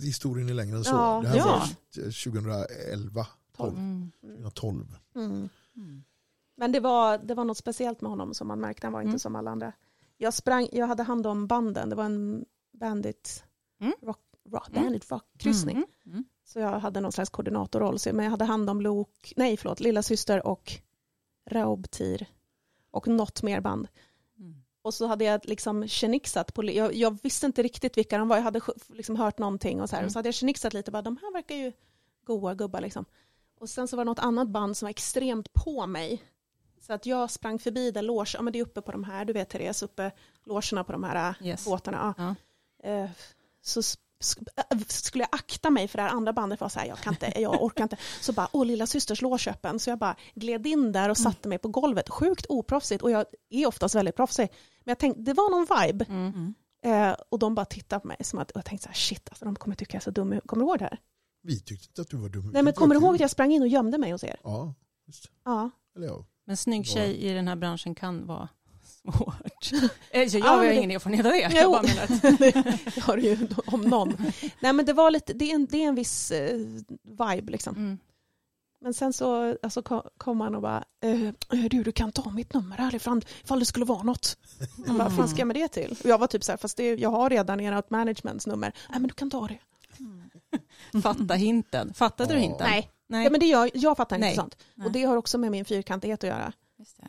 [0.05, 0.91] historien är längre än så.
[0.95, 1.45] Ja, det här ja.
[1.47, 4.11] var 2011, 12, Mm.
[4.21, 4.97] 2012.
[5.15, 5.49] Mm.
[5.77, 6.05] Mm.
[6.57, 8.87] Men det var, det var något speciellt med honom som man märkte.
[8.87, 9.19] Han var inte Mm.
[9.19, 9.73] som alla andra.
[10.17, 11.89] Jag, sprang, jag hade hand om banden.
[11.89, 13.45] Det var en bandit
[13.81, 13.93] Mm.
[14.03, 14.83] rock, rock, Mm.
[14.83, 15.77] bandit rock-kryssning.
[15.77, 15.87] Mm.
[16.07, 16.25] Mm.
[16.45, 17.99] Så jag hade någon slags koordinatorroll.
[17.99, 20.73] Så, men jag hade hand om Lok, nej förlåt, Lilla Syster och
[21.51, 22.27] Raubtir.
[22.91, 23.89] Och något mer band.
[24.87, 28.37] Och så hade jag liksom tjenixat på, jag, jag visste inte riktigt vilka de var,
[28.37, 30.01] jag hade liksom hört någonting och så här.
[30.03, 30.07] Mm.
[30.07, 31.73] Och så hade jag tjenixat lite, bara, de här verkar ju
[32.25, 33.05] goa gubbar liksom.
[33.59, 36.23] Och sen så var det något annat band som var extremt på mig.
[36.81, 39.25] Så att jag sprang förbi där loge, ja men det är uppe på de här,
[39.25, 40.11] du vet Therese, uppe
[40.45, 41.65] logerna på de här äh, Yes.
[41.65, 42.15] båtarna.
[42.19, 42.35] Ja.
[42.83, 42.89] Ja.
[42.91, 43.11] Eh,
[43.63, 43.83] Så
[44.89, 47.41] skulle jag akta mig för det här andra bandet var så här, jag kan inte,
[47.41, 47.97] jag orkar inte.
[48.21, 49.79] Så bara, åh lilla systers loge öppen.
[49.79, 52.09] Så jag bara gled in där och satte mig på golvet.
[52.09, 54.49] Sjukt oproffsigt och jag är oftast väldigt proffsig.
[54.85, 56.05] Men jag tänkte, det var någon vibe.
[56.09, 56.55] Mm.
[56.85, 59.29] Eh, och de bara tittade på mig som att, och jag tänkte så här, shit,
[59.29, 60.41] alltså, de kommer tycka jag är så dum.
[60.47, 60.99] Kommer du ihåg det här?
[61.43, 62.51] Vi tyckte inte att du var dum.
[62.53, 64.37] Nej men kommer du ihåg att jag sprang in och gömde mig hos er?
[64.43, 64.75] Ja,
[65.07, 65.31] just.
[65.45, 65.71] Ja.
[65.97, 66.27] Eller ja.
[66.47, 68.49] Men snygg tjej i den här branschen kan vara
[69.13, 69.73] svårt.
[70.11, 71.39] Eh, så jag Ja, har det- ingen erfarenhet av det.
[71.39, 72.39] Jag bara menar att
[72.95, 74.17] det har du ju om någon.
[74.61, 76.57] Nej men det var lite, det är en, det är en viss eh,
[77.03, 77.77] vibe liksom.
[77.77, 77.99] mm.
[78.81, 82.55] Men sen så alltså, ko- kom han och bara, eh, du, du kan ta mitt
[82.55, 84.37] nummer härifrån ifall det skulle vara något.
[84.87, 85.97] Jag bara, fan ska jag med det till?
[86.05, 88.73] Och jag var typ så här, fast det, jag har redan ert managements nummer.
[88.91, 89.59] Nej men du kan ta det.
[91.03, 91.95] fatta hinten.
[91.95, 92.41] Fattade du Ja.
[92.43, 92.67] hinten?
[92.71, 93.25] Nej, Nej.
[93.25, 94.37] Ja, men det gör, jag fattar inte Nej.
[94.37, 94.57] sånt.
[94.75, 94.87] Nej.
[94.87, 96.53] Och det har också med min fyrkantighet att göra.
[96.79, 97.09] Just det.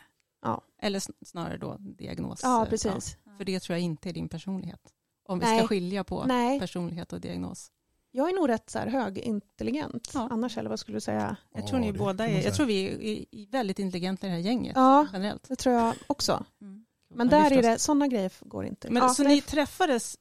[0.82, 2.40] Eller sn- snarare då diagnos.
[2.44, 3.18] Ja, eh, precis.
[3.38, 4.82] För det tror jag inte är din personlighet.
[5.26, 5.58] Om vi Nej.
[5.60, 7.72] ska skilja på Nej, personlighet och diagnos.
[8.12, 10.12] jag är nog rätt så här högintelligent.
[10.14, 10.28] Ja.
[10.32, 11.36] Annars, eller vad skulle du säga?
[11.54, 14.36] Jag Ja, tror ni det båda är, jag tror vi är, väldigt intelligenta i det
[14.36, 15.48] här gänget Ja, generellt.
[15.50, 16.46] det tror jag också.
[16.62, 16.86] Mm.
[17.16, 18.90] Men där är det, sådana grejer går inte.
[18.92, 19.36] Men, ja, så nej.
[19.36, 20.18] ni träffades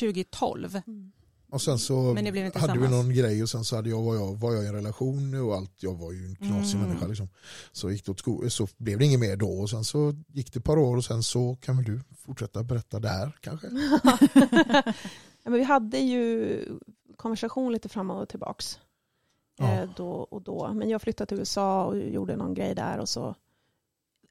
[0.00, 1.12] 2012, Mm.
[1.54, 3.90] Och sen så men ni blev inte hade vi någon grej och sen så hade
[3.90, 5.82] jag, var, jag, var jag i en relation och allt.
[5.82, 6.88] Jag var ju en knasig Mm.
[6.88, 7.28] människa liksom.
[7.72, 10.52] Så, gick det åt sko- så blev det inget mer då och sen så gick
[10.52, 13.66] det ett par år och sen så kan väl du fortsätta berätta där kanske?
[14.04, 14.18] ja,
[15.50, 16.58] men vi hade ju
[17.16, 18.78] konversation lite fram och tillbaks.
[19.58, 19.72] Ja.
[19.72, 20.72] Eh, då och då.
[20.74, 23.34] Men jag flyttade till USA och gjorde någon grej där och så.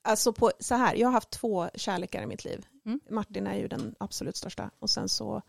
[0.02, 2.66] Alltså på, så här, jag har haft två kärlekar i mitt liv.
[2.86, 3.00] Mm.
[3.10, 5.42] Martin är ju den absolut största och sen så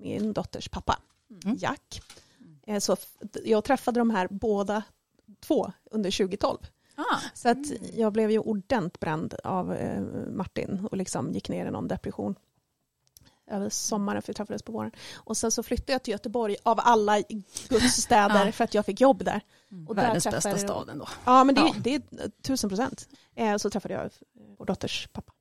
[0.00, 0.98] min dotters pappa,
[1.44, 1.56] Mm.
[1.56, 2.02] Jack.
[2.66, 2.96] Eh, så
[3.44, 4.82] jag träffade de här båda
[5.40, 6.58] två under 2012.
[6.94, 7.18] Ah.
[7.34, 10.00] Så att jag blev ju ordentligt bränd av eh,
[10.32, 12.34] Martin och liksom gick ner i någon depression
[13.46, 14.90] över sommaren för vi träffades på våren.
[15.14, 17.20] Och sen så flyttade jag till Göteborg av alla
[17.68, 18.52] Guds städer Ja.
[18.52, 19.40] för att jag fick jobb där.
[19.70, 19.88] Mm.
[19.88, 21.08] Och där Världens träffade bästa stad ändå.
[21.24, 21.74] Ja men det, Ja.
[21.78, 22.02] det är
[22.42, 23.08] tusen procent.
[23.34, 24.10] Eh, så träffade jag
[24.58, 25.32] vår dotters pappa.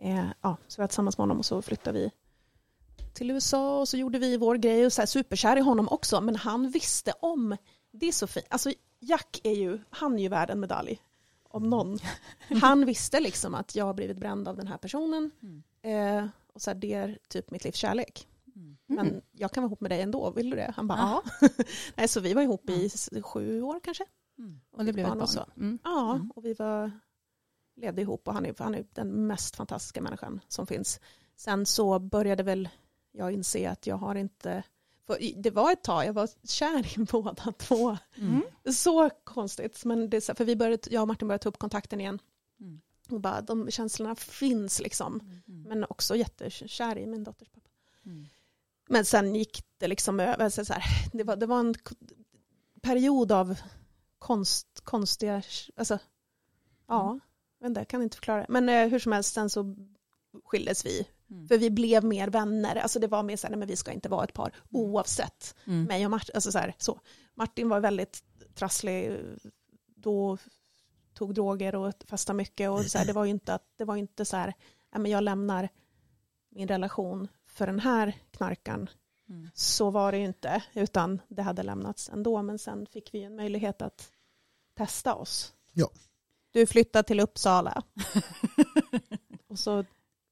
[0.00, 0.18] Mm.
[0.18, 2.10] Eh, ja, så jag var tillsammans med honom och så flyttade vi
[3.18, 6.20] till USA och så gjorde vi vår grej och så här superkär i honom också
[6.20, 7.56] men han visste om,
[7.92, 11.02] det är så fint, alltså Jack är ju, han är ju värd en medalj
[11.50, 11.98] om någon.
[12.62, 15.62] Han visste liksom att jag har blivit bränd av den här personen Mm.
[16.22, 18.28] eh, och så här, det är typ mitt livs kärlek.
[18.56, 18.76] Mm.
[18.86, 20.72] Men jag kan vara ihop med dig ändå, vill du det?
[20.76, 21.22] Han bara Ja.
[21.96, 22.90] Nej, så vi var ihop i
[23.22, 24.04] sju år kanske.
[24.38, 24.60] Mm.
[24.70, 25.44] Och det blev ett Barn och så.
[25.56, 25.78] Mm.
[25.84, 26.30] Ja, Mm.
[26.30, 26.90] och vi var,
[27.76, 31.00] levde ihop och han är, han är den mest fantastiska människan som finns.
[31.36, 32.68] Sen så började väl
[33.12, 34.62] jag inse att jag har inte,
[35.36, 37.98] det var ett tag, jag var kär i båda två.
[38.16, 38.42] Mm.
[38.74, 42.18] Så konstigt, men det, för vi började, jag och Martin började ta upp kontakten igen.
[42.60, 42.80] Mm.
[43.08, 45.20] Och bara, de känslorna finns liksom.
[45.48, 45.62] Mm.
[45.62, 47.70] Men också jättekär i min dotters pappa.
[48.06, 48.26] Mm.
[48.88, 51.74] Men sen gick det liksom över, så så här, det, var, det var en
[52.80, 53.58] period av
[54.18, 55.42] konst, konstiga,
[55.76, 55.98] alltså,
[56.86, 57.18] ja,
[57.60, 58.46] men det kan inte förklara.
[58.48, 59.76] Men eh, hur som helst, sen så
[60.44, 61.08] skildes vi.
[61.30, 61.48] Mm.
[61.48, 63.92] För vi blev mer vänner, alltså det var mer så här, nej men vi ska
[63.92, 65.84] inte vara ett par oavsett Mm.
[65.84, 66.34] mig och Martin.
[66.34, 67.00] Alltså så här, så.
[67.34, 68.22] Martin var väldigt
[68.54, 69.20] trasslig,
[69.96, 70.38] då
[71.14, 72.70] tog droger och fastade mycket.
[72.70, 74.54] Och så här, det var ju inte, att, det var inte så här,
[74.92, 75.68] ja, men jag lämnar
[76.48, 78.90] min relation för den här knarkan.
[79.28, 79.50] Mm.
[79.54, 82.42] Så var det ju inte, utan det hade lämnats ändå.
[82.42, 84.10] Men sen fick vi en möjlighet att
[84.76, 85.54] testa oss.
[85.72, 85.90] Ja.
[86.50, 87.82] Du flyttade till Uppsala.
[89.48, 89.84] och så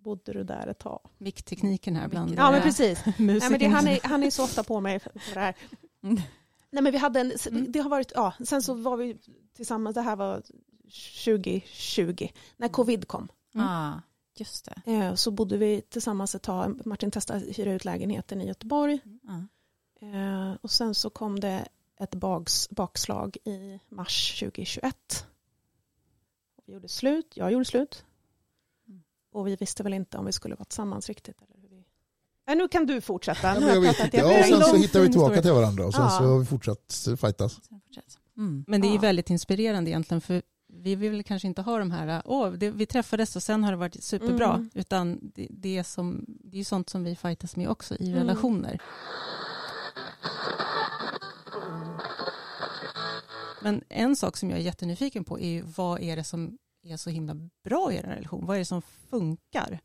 [0.07, 1.01] bodde du där ett tag.
[1.19, 3.03] Micktekniken här bland Ja, men eh, precis.
[3.19, 5.55] Nej, men det, han, är, han är så ofta på mig för det här.
[6.03, 6.17] Mm.
[6.71, 7.73] Nej, men vi hade en, Mm.
[7.73, 9.17] det har varit, ja, sen så var vi
[9.57, 10.43] tillsammans, det här var
[11.25, 13.29] 2020, när covid kom.
[13.55, 13.67] Mm.
[13.67, 13.93] Ah,
[14.37, 14.93] just det.
[14.93, 19.01] Eh, Så bodde vi tillsammans ett tag, Martin testade att hyra ut lägenheten i Göteborg.
[20.01, 21.69] Eh, Och sen så kom det
[22.01, 25.27] ett bags, bakslag i mars 2021.
[26.67, 28.05] Vi gjorde slut, jag gjorde slut.
[29.37, 31.37] Och vi visste väl inte om vi skulle vara tillsammans riktigt.
[31.43, 31.85] Eller hur vi...
[32.47, 33.55] Nej, nu kan du fortsätta.
[33.55, 34.17] Ja, Nu jag vet inte.
[34.17, 36.11] Ja, och sen så hittar vi tillbaka till varandra och sen Ja.
[36.11, 37.61] så har vi fortsatt fightas.
[38.37, 38.65] Mm.
[38.69, 39.01] Men det är Ja.
[39.01, 43.37] väldigt inspirerande egentligen för vi vill kanske inte ha de här, åh, det, vi träffades
[43.37, 44.71] och sen har det varit superbra, Mm.
[44.75, 48.19] utan det, det, är som, det är sånt som vi fightas med också i Mm.
[48.19, 48.79] relationer.
[53.63, 56.59] Men en sak som jag är jättenyfiken på är ju vad är det som
[56.91, 58.47] är så himla bra i er relation?
[58.47, 59.81] Vad är det som funkar?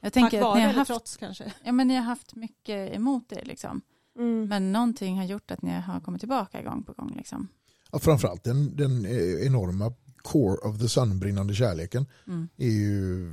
[0.00, 1.52] Jag Tack tänker att vare ni har, haft, trots kanske?
[1.64, 3.80] ja, men ni har haft mycket emot er liksom.
[4.18, 4.48] Mm.
[4.48, 7.48] Men någonting har gjort att ni har kommit tillbaka gång på gång liksom.
[7.92, 12.48] Ja, framförallt den, den eh, enorma core of the sun, brinnande kärleken, Mm.
[12.56, 13.26] är ju,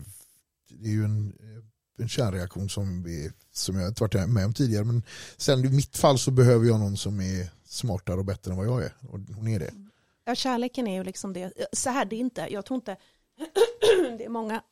[0.69, 1.63] det är ju en, eh,
[2.03, 4.83] en kärnreaktion som, vi, som jag inte varit med om tidigare.
[4.85, 5.03] Men
[5.37, 8.67] sen i mitt fall så behöver jag någon som är smartare och bättre än vad
[8.67, 8.93] jag är.
[9.09, 9.71] Och hon är det.
[10.27, 11.53] Ja, kärleken är ju liksom det.
[11.73, 12.97] Så här, det är inte, jag tror inte,
[14.17, 14.63] det är många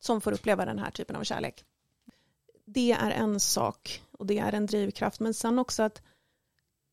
[0.00, 1.64] som får uppleva den här typen av kärlek.
[2.64, 5.20] Det är en sak och det är en drivkraft.
[5.20, 6.02] Men sen också att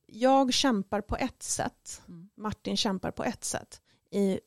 [0.06, 2.30] jag kämpar på ett sätt, Mm.
[2.36, 3.82] Martin kämpar på ett sätt.
[4.12, 4.40] I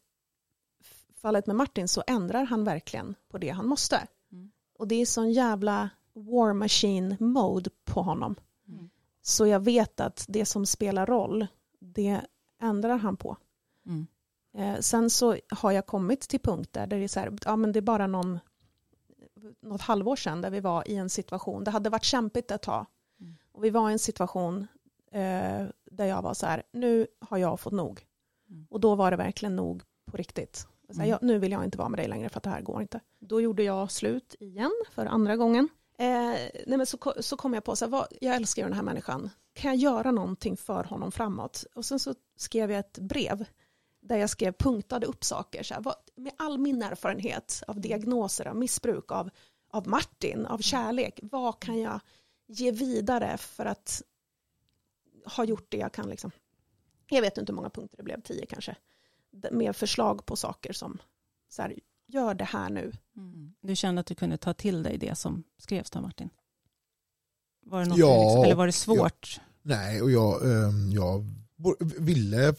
[1.15, 4.09] fallet med Martin så ändrar han verkligen på det han måste.
[4.33, 4.51] Mm.
[4.79, 8.37] Och det är sån jävla war machine mode på honom.
[8.69, 8.91] Mm.
[9.23, 11.47] Så jag vet att det som spelar roll,
[11.79, 12.21] det
[12.63, 13.37] ändrar han på.
[13.87, 14.07] Mm.
[14.55, 17.73] Eh, sen så har jag kommit till punkter där det är så här, ja men
[17.73, 18.39] det är bara någon,
[19.61, 22.87] något halvår sedan där vi var i en situation, det hade varit kämpigt ett tag.
[23.21, 23.37] Mm.
[23.53, 24.67] Och vi var i en situation
[25.13, 28.07] eh, där jag var så här, nu har jag fått nog.
[28.51, 28.67] Mm.
[28.71, 30.57] Och då var det verkligen nog på riktigt.
[30.57, 30.67] Så
[30.99, 31.09] här, Mm.
[31.09, 33.01] jag, nu vill jag inte vara med dig längre för att det här går inte.
[33.19, 35.69] Då gjorde jag slut igen för andra gången.
[35.99, 36.07] Eh,
[36.67, 38.83] nej men så, så kom jag på, så här, vad, jag älskar ju den här
[38.83, 39.31] människan.
[39.53, 41.65] Kan jag göra någonting för honom framåt?
[41.75, 43.45] Och sen så skrev jag ett brev
[44.01, 45.63] där jag skrev punktade upp saker.
[45.63, 49.31] Så här, vad, med all min erfarenhet av diagnoser, av missbruk, av,
[49.71, 51.21] av Martin, av kärlek.
[51.23, 52.01] Vad kan jag
[52.47, 54.03] ge vidare för att
[55.37, 56.09] ha gjort det jag kan?
[56.09, 56.31] Liksom.
[57.11, 58.77] Jag vet inte hur många punkter det blev, tio kanske.
[59.51, 60.99] Med förslag på saker som
[61.49, 61.75] så här,
[62.07, 62.93] gör det här nu.
[63.17, 63.55] Mm.
[63.61, 66.31] Du kände att du kunde ta till dig det som skrevs då Martin?
[67.61, 69.41] Var det något Ja, liksom, eller var det svårt?
[69.63, 71.25] Nej, och jag, ehm, jag
[71.99, 72.55] ville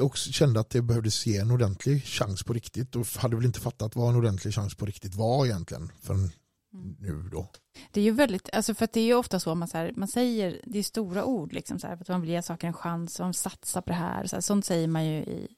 [0.00, 3.60] och kände att det behövdes ge en ordentlig chans på riktigt och hade väl inte
[3.60, 6.30] fattat vad en ordentlig chans på riktigt var egentligen förrän
[6.74, 6.96] Mm.
[7.00, 7.50] nu då.
[7.90, 9.92] Det är ju väldigt, alltså för att det är ju ofta så man, så här,
[9.96, 12.66] man säger, det är stora ord liksom så här, för att man vill ge saker
[12.66, 15.48] en chans, och man satsar på det här, så här, sånt säger man ju i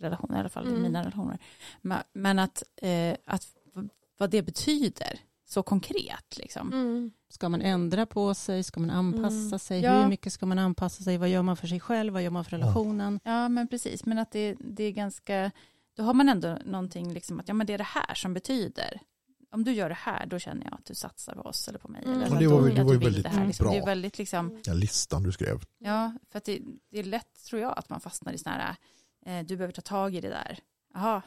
[0.00, 0.82] relationer, i alla fall i Mm.
[0.82, 1.38] mina relationer.
[1.82, 3.46] Men, men att, eh, att
[4.18, 7.10] vad det betyder så konkret liksom.
[7.28, 8.62] Ska man ändra på sig?
[8.62, 9.58] Ska man anpassa Mm.
[9.58, 9.80] sig?
[9.80, 10.00] Ja.
[10.02, 11.18] Hur mycket ska man anpassa sig?
[11.18, 12.12] Vad gör man för sig själv?
[12.12, 12.62] Vad gör man för Ja.
[12.64, 13.20] relationen?
[13.24, 15.50] Ja men precis, men att det, det är ganska,
[15.96, 19.00] då har man ändå någonting liksom att ja men det är det här som betyder.
[19.50, 21.88] Om du gör det här då känner jag att du satsar på oss eller på
[21.88, 22.02] mig.
[22.04, 22.16] Mm.
[22.22, 23.64] Eller Ja, det var det var ju väldigt det här, liksom.
[23.64, 23.72] bra.
[23.72, 25.60] Det är väldigt liksom, Den listan du skrev.
[25.78, 28.76] Ja, för att det, det är lätt tror jag att man fastnar i sådana
[29.24, 30.58] här, eh, du behöver ta tag i det där.
[30.94, 31.22] Jaha,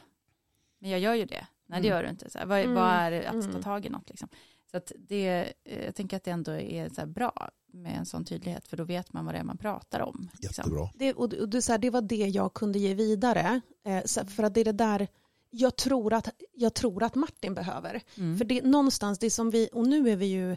[0.78, 1.46] men jag gör ju det.
[1.70, 1.96] Nej, det Mm.
[1.98, 2.30] gör du inte.
[2.30, 2.74] Så här, vad, Mm.
[2.74, 3.62] vad är det att ta Mm.
[3.62, 4.28] tag i något liksom?
[4.70, 8.06] Så att det, eh, jag tänker att det ändå är så här bra med en
[8.06, 10.28] sån tydlighet, för då vet man vad det är man pratar om.
[10.32, 10.62] Liksom.
[10.64, 10.88] Jättebra.
[10.94, 13.60] Det, och, och det, så här, det var det jag kunde ge vidare.
[13.86, 15.08] Eh, så, för att det är det där
[15.50, 18.02] jag tror att, jag tror att Martin behöver.
[18.16, 18.38] Mm.
[18.38, 20.56] För det någonstans, det som vi, och nu är vi ju,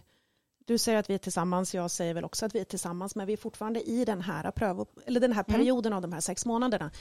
[0.66, 3.28] du säger att vi är tillsammans, jag säger väl också att vi är tillsammans, men
[3.28, 5.60] vi är fortfarande i den här, pröv, eller den här Mm.
[5.60, 6.92] perioden av de här sex månaderna.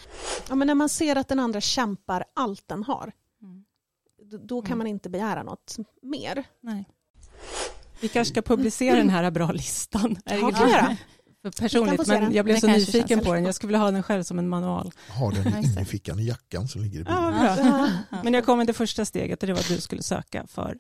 [0.48, 3.12] Ja, men när man ser att den andra kämpar allt den har, Mm.
[4.30, 4.78] Då, då kan Mm.
[4.78, 6.44] man inte begära något mer.
[6.60, 6.88] Nej.
[8.00, 10.16] Vi kanske ska publicera den här bra listan.
[10.24, 10.96] Ja, kan vi göra.
[11.58, 13.44] Personligt, kan men jag blev Det så nyfiken på den.
[13.44, 14.92] Jag skulle vilja ha den själv som en manual.
[15.08, 15.84] Ha den Ja, inne i det.
[15.84, 17.72] fickan i jackan som ligger i Ja, bilen.
[17.72, 18.20] vad bra.
[18.24, 20.76] Men jag kom med det första steget och det var att du skulle söka för,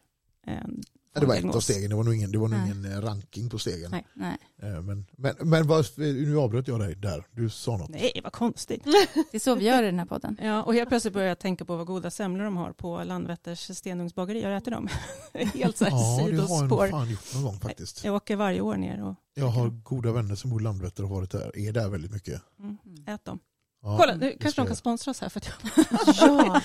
[1.14, 2.70] Ja, det var ett av stegen, det var nog ingen, det var nog Nej.
[2.70, 3.90] ingen eh, ranking på stegen.
[3.90, 4.06] Nej.
[4.14, 7.88] Nej, Eh, Men, men, men vad, nu avbröt jag dig där, du sa något.
[7.88, 8.84] Nej, vad konstigt.
[9.30, 10.36] det är så vi gör i den här podden.
[10.42, 13.76] Ja, och helt plötsligt började jag tänka på vad goda semlor de har på Landvetters
[13.78, 14.42] stenugnsbageri.
[14.42, 14.88] Jag äter dem.
[15.54, 16.88] Helt så här Ja, det har jag sidospår.
[16.88, 18.04] fan gjort någon gång faktiskt.
[18.04, 21.08] Jag åker varje år ner och Jag har goda vänner som bor i Landvetter och
[21.08, 22.42] har varit där, är där väldigt mycket.
[22.58, 23.38] mm, ät dem.
[23.84, 24.76] Ja, Kolla, nu det kanske de kan jag.
[24.76, 25.46] sponsra oss här för att
[26.20, 26.60] Ja,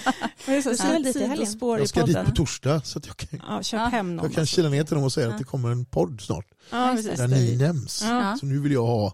[0.48, 1.48] jag är så väl dit i helgen?
[1.62, 3.86] Jag ska dit på torsdag så att jag kan, Ja, köp Ja.
[3.86, 4.26] hem någon.
[4.26, 4.56] jag kan alltså.
[4.56, 5.32] kila ner till dem och säga Ja.
[5.32, 6.46] att det kommer en podd snart.
[6.72, 6.96] Ja, det.
[6.96, 7.18] precis.
[7.20, 8.04] Där Det ni nämns.
[8.04, 9.14] Ja, Så nu vill jag ha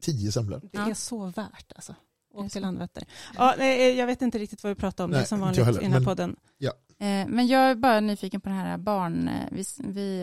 [0.00, 0.60] tio semlor.
[0.62, 0.90] det Ja.
[0.90, 1.94] är så värt alltså.
[2.34, 2.48] Det så.
[2.48, 3.04] till Landvetter.
[3.36, 5.10] Ja, nej, jag vet inte riktigt vad vi pratar om.
[5.10, 6.36] det Nej, är som vanligt jag heller, i den här men- podden.
[7.00, 10.22] Eh, Men jag är bara nyfiken på den här barn, eh, vi, vi,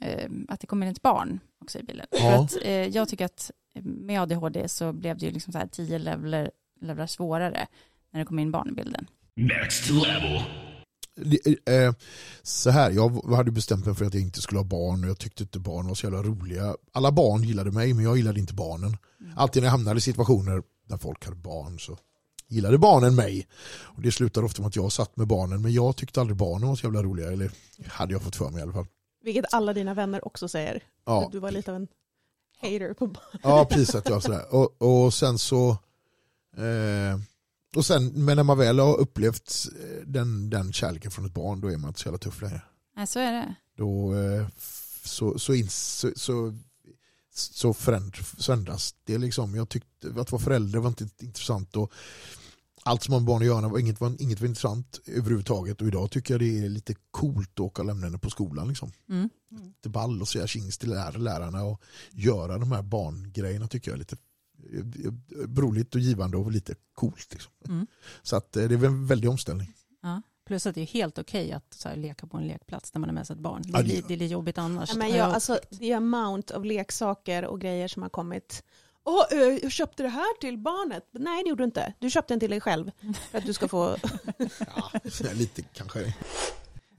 [0.00, 2.06] eh, att det kommer in ett barn också i bilden.
[2.10, 2.18] Ja.
[2.18, 3.50] För att, eh, jag tycker att
[3.84, 7.66] med ADHD så blev det ju liksom så här tio levlar, levlar svårare
[8.12, 9.06] när det kom in barn i bilden.
[9.36, 10.42] Next level.
[11.16, 11.92] Det- eh,
[12.42, 15.18] Så här, jag hade bestämt mig för att jag inte skulle ha barn och jag
[15.18, 16.76] tyckte inte barn var så jävla roliga.
[16.92, 18.96] Alla barn gillade mig men jag gillade inte barnen.
[19.36, 21.98] Alltid när jag hamnade i situationer där folk hade barn så
[22.48, 23.46] gillade barnen mig.
[23.80, 26.68] Och det slutade ofta med att jag satt med barnen men jag tyckte aldrig barnen
[26.68, 27.32] var så jävla roliga.
[27.32, 27.50] Eller
[27.86, 28.86] hade jag fått för mig i alla fall.
[29.24, 30.82] vilket alla dina vänner också säger.
[31.06, 31.88] Ja, Du var lite av en
[32.58, 33.38] hater på barn.
[33.42, 34.54] ja precis att jag sådär.
[34.54, 35.70] Och, och sen så
[36.56, 37.20] eh,
[37.76, 41.60] och sen, men när man väl har upplevt eh, den, den kärleken från ett barn
[41.60, 42.62] då är man inte så jävla tuff längre.
[42.96, 43.54] Nej, så är det.
[43.76, 44.46] då eh,
[45.04, 46.54] så, så, ins, så, så,
[47.34, 49.18] så föränd- förändras det.
[49.18, 49.54] Liksom.
[49.54, 51.92] Jag tyckte att vara förälder var inte intressant och
[52.82, 55.88] allt som har med barn att göra var inget, var inget var intressant överhuvudtaget och
[55.88, 58.68] idag tycker jag det är lite coolt att åka och lämna henne på skolan.
[58.68, 58.92] Liksom.
[59.08, 59.28] Mm.
[59.50, 63.94] Lite ball och säga tjings till lär, lärarna och göra de här barngrejerna tycker jag
[63.94, 64.16] är lite
[65.04, 65.12] eh,
[65.56, 67.28] roligt och givande och lite coolt.
[67.32, 67.52] Liksom.
[67.68, 67.86] Mm.
[68.22, 69.72] Så att, eh, det är en väldig omställning.
[70.46, 73.08] Plus att det är helt okej att så här, leka på en lekplats när man
[73.10, 73.62] är med sig ett barn.
[73.62, 74.88] Det Ja, är, det- li- det är lite jobbigt annars.
[74.92, 78.62] Ja, men Har jag, alltså, the amount av leksaker och grejer som har kommit.
[79.04, 81.08] Åh, eh, jag köpte det här till barnet.
[81.12, 81.92] Nej, det gjorde du inte.
[81.98, 82.90] Du köpte den till dig själv.
[83.30, 83.96] För att du ska få...
[84.66, 85.00] Ja,
[85.32, 86.14] lite kanske.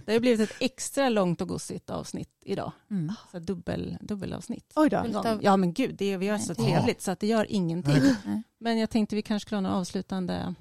[0.05, 2.71] Det har blivit ett extra långt och gossigt avsnitt idag.
[2.91, 3.13] Mm.
[3.31, 4.73] Så dubbel, dubbelavsnitt.
[4.75, 5.37] Oj då.
[5.41, 6.71] Ja men gud, det är, vi har så Nej.
[6.71, 8.01] trevligt så att det gör ingenting.
[8.25, 8.43] Nej.
[8.59, 10.55] Men jag tänkte vi kanske skulle ha några avslutande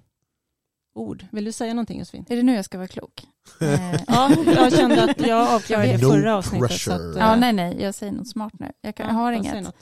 [0.95, 1.27] ord.
[1.31, 2.27] Vill du säga någonting Josefin?
[2.29, 3.27] Är det nu jag ska vara klok?
[4.07, 6.69] Ja, jag kände att jag avklarade det No förra avsnittet.
[6.69, 6.95] Så pressure.
[6.95, 8.73] att, eh, ja, nej, nej, jag säger något smart nu.
[8.81, 9.75] Jag, kan, jag har ja, inget.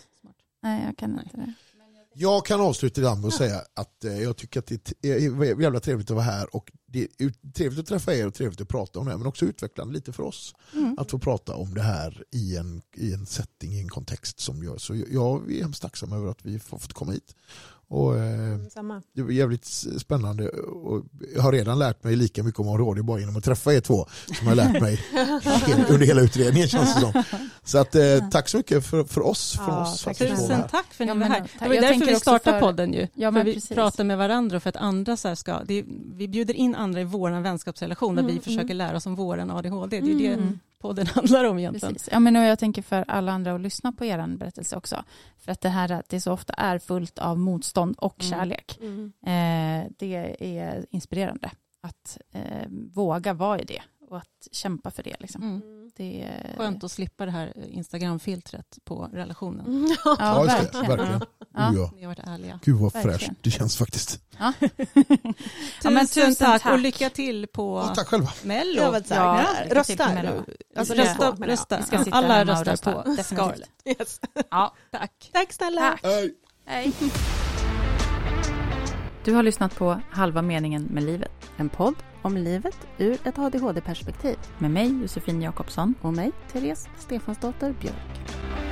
[0.66, 1.52] Nej, jag kan inte det.
[2.14, 5.81] Jag kan avsluta ibland med att säga att eh, jag tycker att det är jävla
[5.81, 8.98] trevligt att vara här och det är trevligt att träffa er och trevligt att prata
[8.98, 10.98] om det här men också utvecklande lite för oss Mm.
[10.98, 14.62] att få prata om det här i en, i en setting, i en kontext som
[14.64, 17.35] gör så jag är hemskt tacksam över att vi har fått komma hit.
[17.88, 19.03] Och, eh, Samma.
[19.14, 19.64] det var jävligt
[19.99, 23.75] spännande och jag har redan lärt mig lika mycket om ADHD bara genom att träffa
[23.75, 25.01] er två som jag har lärt mig
[25.88, 27.22] under hela utredningen känns det som.
[27.64, 29.53] Så att, eh, tack så mycket för, för oss.
[29.57, 30.68] Från Ja, oss för tack Tusen här.
[30.68, 31.40] tack för att ni var här.
[31.59, 33.07] Det var Jag därför tänker vi startade för- podden ju.
[33.14, 33.68] Ja, för men vi precis.
[33.77, 35.85] pratar med varandra och för att andra så här ska, det är,
[36.16, 38.77] vi bjuder in andra i vår vänskapsrelation där Mm, vi försöker mm.
[38.77, 40.01] lära oss om våran ADHD.
[40.01, 40.59] Det är ju det Mm.
[40.79, 41.95] Podden handlar om egentligen.
[41.95, 42.09] Precis.
[42.12, 45.05] Ja, men och jag tänker för alla andra att lyssna på er berättelse också.
[45.39, 48.31] För att det här att det så ofta är fullt av motstånd och Mm.
[48.39, 48.79] kärlek.
[48.81, 49.12] Mm.
[49.27, 51.51] Eh, det är inspirerande
[51.83, 55.16] att eh, våga vara i det och att kämpa för det.
[55.21, 55.42] Liksom.
[55.42, 55.62] Mm.
[55.97, 59.97] Det är Skönt att slippa det här Instagram-filtret på relationen.
[60.05, 60.87] Ja, Ja, verkligen.
[60.88, 61.21] verkligen.
[61.55, 61.73] Ja.
[61.75, 61.90] Ja.
[61.97, 62.61] Ni har varit ärliga.
[62.64, 63.19] Gud vad Verkligen.
[63.19, 64.21] fräscht det känns faktiskt.
[64.38, 64.53] Ja.
[64.61, 64.71] Tusen,
[65.85, 66.62] Ja, men tusen tack.
[66.62, 66.73] tack.
[66.73, 68.33] och lycka till på Ja, tack själva.
[68.45, 68.83] Mello.
[68.83, 70.14] Jag så här, Ja, rösta.
[70.14, 70.45] Mello.
[70.77, 71.77] Alltså, rösta, Rösta, rösta.
[71.77, 72.92] Vi ska sitta Alla röstar rösta.
[72.92, 73.27] på Definitivt.
[73.27, 73.71] Scarlett.
[74.01, 74.21] Yes.
[74.51, 75.31] Ja, Tack.
[75.33, 75.81] Tack snälla.
[75.90, 76.01] tack.
[76.03, 76.35] Hej.
[76.66, 76.92] Hej.
[79.25, 81.33] Du har lyssnat på Halva meningen med livet.
[81.57, 81.95] En podd
[82.27, 84.37] om livet ur ett ADHD-perspektiv.
[84.59, 85.95] Med mig, Josefin Jakobsson.
[86.01, 88.65] Och mig, Therese Stefansdotter Björk.